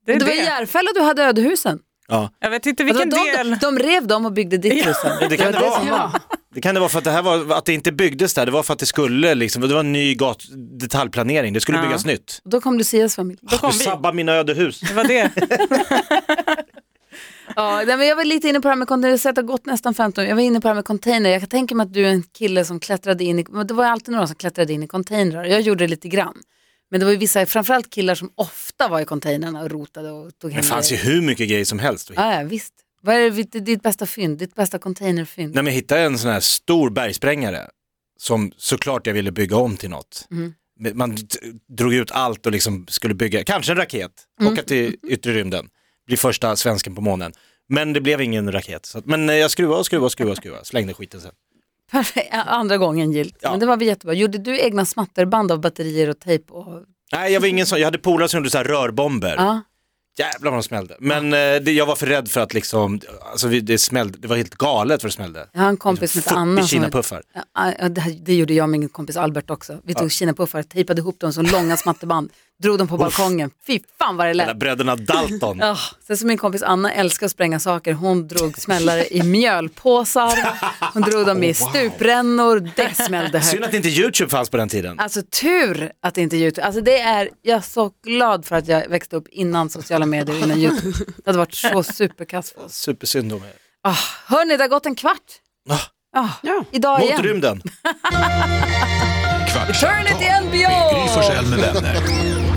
Det 0.06 0.12
är 0.12 0.18
Det 0.18 0.24
var 0.24 0.32
i 0.32 0.36
det. 0.36 0.42
Järfälla 0.42 0.90
du 0.94 1.00
hade 1.00 1.22
ödehusen. 1.24 1.78
Ja. 2.08 2.30
Jag 2.40 2.50
vet 2.50 2.66
inte 2.66 2.82
Alltså, 2.82 2.94
vilken 3.04 3.10
de, 3.10 3.36
del. 3.36 3.58
de 3.58 3.78
rev 3.78 4.06
dem 4.06 4.26
och 4.26 4.32
byggde 4.32 4.56
ditt 4.56 4.86
hus 4.86 4.96
sen. 5.02 5.28
det 5.30 5.36
kan 5.36 5.52
det 5.52 5.58
var 5.60 5.68
vara. 5.68 5.78
som 5.80 5.88
var. 5.88 5.98
Ja. 5.98 6.20
Det 6.54 6.60
kan 6.60 6.74
det 6.74 6.80
vara 6.80 6.90
för 6.90 6.98
att 6.98 7.04
det 7.04 7.10
här 7.10 7.22
var, 7.22 7.56
att 7.58 7.64
det 7.64 7.72
inte 7.74 7.92
byggdes 7.92 8.34
där, 8.34 8.46
det 8.46 8.52
var 8.52 8.62
för 8.62 8.72
att 8.72 8.78
det 8.78 8.86
skulle 8.86 9.34
liksom, 9.34 9.62
det 9.62 9.74
var 9.74 9.80
en 9.80 9.92
ny 9.92 10.14
gat, 10.14 10.42
detaljplanering, 10.80 11.52
det 11.52 11.60
skulle 11.60 11.78
Ja. 11.78 11.84
byggas 11.84 12.04
nytt. 12.06 12.40
Då 12.44 12.60
kom 12.60 12.78
Lucias 12.78 13.16
familj. 13.16 13.38
Då 13.42 13.58
kom 13.58 13.70
Du 13.70 13.78
vi. 13.78 13.84
sabbar 13.84 14.12
mina 14.12 14.32
ödehus. 14.32 14.80
Det 14.80 14.94
var 14.94 15.04
det. 15.04 15.30
Ja, 17.56 17.82
nej, 17.86 17.96
men 17.96 18.06
jag 18.06 18.16
var 18.16 18.24
lite 18.24 18.48
inne 18.48 18.60
på 18.60 18.68
det 18.68 18.72
här 18.72 18.76
med 18.76 18.88
container, 18.88 19.18
jag 19.24 19.32
har 19.32 19.42
har 19.42 19.42
gått 19.42 19.66
nästan 19.66 19.94
15 19.94 20.24
år. 20.24 20.28
Jag 20.28 20.36
var 20.36 20.42
inne 20.42 20.60
på 20.60 20.62
det 20.62 20.68
här 20.68 20.74
med 20.74 20.84
container. 20.84 21.30
Jag 21.30 21.40
kan 21.40 21.48
tänka 21.48 21.74
mig 21.74 21.84
att 21.84 21.92
du 21.92 22.06
är 22.06 22.10
en 22.10 22.22
kille 22.22 22.64
som 22.64 22.80
klättrade 22.80 23.24
in 23.24 23.38
i, 23.38 23.46
men 23.50 23.66
det 23.66 23.74
var 23.74 23.84
alltid 23.84 24.12
några 24.14 24.26
som 24.26 24.36
klättrade 24.36 24.72
in 24.72 24.82
i 24.82 24.86
containrar. 24.86 25.44
Jag 25.44 25.60
gjorde 25.60 25.84
det 25.84 25.88
lite 25.88 26.08
grann. 26.08 26.36
Men 26.90 27.00
det 27.00 27.06
var 27.06 27.12
ju 27.12 27.18
vissa, 27.18 27.46
framförallt 27.46 27.90
killar 27.90 28.14
som 28.14 28.32
ofta 28.34 28.88
var 28.88 29.00
i 29.00 29.04
containrarna 29.04 29.62
och 29.62 29.70
rotade 29.70 30.10
och 30.10 30.38
tog 30.38 30.52
hem 30.52 30.60
Det 30.60 30.66
fanns 30.66 30.92
ju 30.92 30.96
hur 30.96 31.22
mycket 31.22 31.48
grejer 31.48 31.64
som 31.64 31.78
helst. 31.78 32.10
Ja, 32.16 32.34
ja, 32.40 32.42
visst. 32.48 32.74
Vad 33.02 33.14
är 33.14 33.30
det, 33.30 33.60
ditt 33.60 33.82
bästa 33.82 34.06
fynd? 34.06 34.38
Ditt 34.38 34.54
bästa 34.54 34.78
containerfynd? 34.78 35.54
När 35.54 35.62
jag 35.62 35.70
hittade 35.70 36.00
en 36.00 36.18
sån 36.18 36.30
här 36.30 36.40
stor 36.40 36.90
bergsprängare 36.90 37.68
som 38.18 38.52
såklart 38.56 39.06
jag 39.06 39.14
ville 39.14 39.32
bygga 39.32 39.56
om 39.56 39.76
till 39.76 39.90
något. 39.90 40.28
Mm. 40.30 40.54
man 40.94 41.16
drog 41.78 41.94
ut 41.94 42.10
allt 42.10 42.46
och 42.46 42.52
liksom 42.52 42.86
skulle 42.88 43.14
bygga, 43.14 43.44
kanske 43.44 43.72
en 43.72 43.78
raket, 43.78 44.12
Mm. 44.40 44.52
åka 44.52 44.62
till 44.62 44.96
yttre 45.08 45.32
rymden, 45.34 45.68
bli 46.06 46.16
första 46.16 46.56
svensken 46.56 46.94
på 46.94 47.00
månen. 47.00 47.32
Men 47.68 47.92
det 47.92 48.00
blev 48.00 48.20
ingen 48.20 48.52
raket. 48.52 48.86
Så 48.86 48.98
att, 48.98 49.06
men 49.06 49.30
eh, 49.30 49.36
jag 49.36 49.50
skruvade 49.50 49.78
och 49.78 49.86
skruvade 49.86 50.04
och 50.06 50.12
skruvade, 50.12 50.36
skruvade. 50.36 50.64
slängde 50.64 50.94
skiten 50.94 51.20
sen. 51.20 51.32
Perfekt. 51.90 52.28
Andra 52.32 52.76
gången 52.76 53.12
gilt. 53.12 53.36
Ja. 53.40 53.50
Men 53.50 53.60
det 53.60 53.66
var 53.66 53.76
väl 53.76 53.88
jättebra. 53.88 54.14
Gjorde 54.14 54.38
du 54.38 54.60
egna 54.60 54.84
smatterband 54.84 55.52
av 55.52 55.60
batterier 55.60 56.08
och 56.08 56.18
tejp? 56.20 56.52
Och... 56.52 56.82
Nej, 57.12 57.32
jag 57.32 57.40
var 57.40 57.48
ingen 57.48 57.66
sån, 57.66 57.78
jag 57.78 57.86
hade 57.86 57.98
polare 57.98 58.28
som 58.28 58.38
gjorde 58.38 58.50
så 58.50 58.58
här 58.58 58.64
rörbomber. 58.64 59.34
Ja. 59.36 59.62
Jävlar 60.18 60.50
vad 60.50 60.58
de 60.58 60.62
smällde. 60.62 60.96
Men 61.00 61.24
eh, 61.24 61.62
det, 61.62 61.72
jag 61.72 61.86
var 61.86 61.96
för 61.96 62.06
rädd 62.06 62.28
för 62.28 62.40
att 62.40 62.54
liksom, 62.54 63.00
alltså 63.32 63.48
det 63.48 63.78
smällde, 63.78 64.18
det 64.18 64.28
var 64.28 64.36
helt 64.36 64.54
galet 64.54 65.00
för 65.00 65.08
det 65.08 65.12
smällde. 65.12 65.48
Jag 65.52 65.60
har 65.60 65.68
en 65.68 65.76
kompis 65.76 66.12
som 66.12 66.18
heter 66.20 66.36
Anna. 66.36 66.56
40 66.60 66.68
som- 66.68 66.78
kinapuffar. 66.78 67.22
Ja, 67.34 67.72
ja, 67.78 67.88
det, 67.88 68.00
det 68.20 68.34
gjorde 68.34 68.54
jag 68.54 68.68
med 68.68 68.80
min 68.80 68.88
kompis 68.88 69.16
Albert 69.16 69.50
också. 69.50 69.78
Vi 69.84 69.94
tog 69.94 70.12
kinapuffar, 70.12 70.62
tejpade 70.62 71.00
ihop 71.00 71.20
dem 71.20 71.32
som 71.32 71.46
långa 71.46 71.76
smatterband, 71.76 72.32
drog 72.62 72.78
dem 72.78 72.88
på 72.88 72.96
balkongen. 72.96 73.50
Fy 73.66 73.80
fan 73.98 74.16
vad 74.16 74.26
det 74.26 74.34
lät. 74.34 74.56
bröderna 74.58 74.96
Dalton. 74.96 75.58
Ja, 75.58 75.78
sen 76.06 76.16
så 76.16 76.26
min 76.26 76.38
kompis 76.38 76.62
Anna 76.62 76.92
älskar 76.92 77.26
att 77.26 77.32
spränga 77.32 77.60
saker. 77.60 77.92
Hon 77.92 78.28
drog 78.28 78.58
smällare 78.58 79.06
i 79.14 79.22
mjölpåsar, 79.22 80.32
hon 80.92 81.02
drog 81.02 81.26
dem 81.26 81.42
i 81.44 81.54
stuprännor. 81.54 82.70
Det 82.76 82.94
smällde 82.94 83.40
Synd 83.40 83.62
högt. 83.62 83.68
att 83.68 83.74
inte 83.86 83.88
YouTube 83.88 84.30
fanns 84.30 84.50
på 84.50 84.56
den 84.56 84.68
tiden. 84.68 84.98
Alltså 84.98 85.22
tur 85.22 85.92
att 86.02 86.18
inte 86.18 86.36
YouTube. 86.36 86.66
Alltså 86.66 86.80
det 86.80 87.00
är, 87.00 87.28
jag 87.42 87.56
är 87.56 87.60
så 87.60 87.90
glad 88.06 88.44
för 88.46 88.56
att 88.56 88.68
jag 88.68 88.88
växte 88.88 89.16
upp 89.16 89.28
innan 89.28 89.70
sociala 89.70 90.06
medier, 90.06 90.36
innan 90.44 90.58
YouTube. 90.58 90.98
Det 91.16 91.26
hade 91.26 91.38
varit 91.38 91.54
så 91.54 91.82
superkass 91.82 92.52
för 92.52 92.64
oss. 92.64 92.72
Supersynd 92.74 93.32
om 93.32 93.38
er. 93.38 93.52
Oh, 93.90 93.98
hörni, 94.26 94.56
det 94.56 94.62
har 94.64 94.68
gått 94.68 94.86
en 94.86 94.94
kvart. 94.94 95.18
Ah, 95.70 96.28
Ja. 96.42 96.64
Idag 96.72 97.00
mot 97.00 97.08
igen. 97.08 97.22
rymden. 97.22 97.62
Kvartsamtal 99.48 100.04
med 100.44 100.52
Gry 100.52 101.08
Forssell 101.14 101.46
med 101.46 101.58
vänner. 101.58 102.51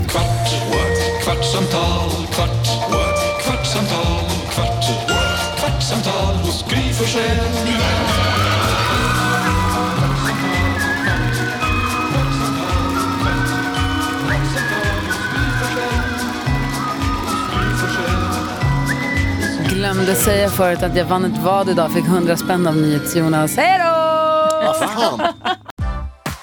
Kvart, 1.26 1.38
what? 1.38 1.44
kvartsamtal, 1.44 2.26
kvart, 2.26 2.66
what? 2.90 3.42
kvartsamtal, 3.42 4.26
kvart, 4.50 4.84
what? 5.08 5.58
kvartsamtal 5.58 6.34
hos 6.34 6.64
Gry 6.68 6.92
Forssell. 6.92 7.38
Glömde 19.68 20.14
säga 20.14 20.48
förut 20.48 20.82
att 20.82 20.96
jag 20.96 21.04
vann 21.04 21.24
ett 21.24 21.38
vad 21.44 21.68
idag, 21.68 21.92
fick 21.92 22.04
100 22.04 22.36
spänn 22.36 22.66
av 22.66 22.76
NyhetsJonas. 22.76 23.56
Hej 23.56 23.78
då! 23.78 24.86
Fan. 24.86 25.20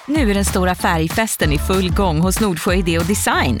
Nu 0.06 0.30
är 0.30 0.34
den 0.34 0.44
stora 0.44 0.74
färgfesten 0.74 1.52
i 1.52 1.58
full 1.58 1.94
gång 1.94 2.20
hos 2.20 2.40
Nordsjö 2.40 2.74
Idé 2.74 2.98
och 2.98 3.06
Design. 3.06 3.60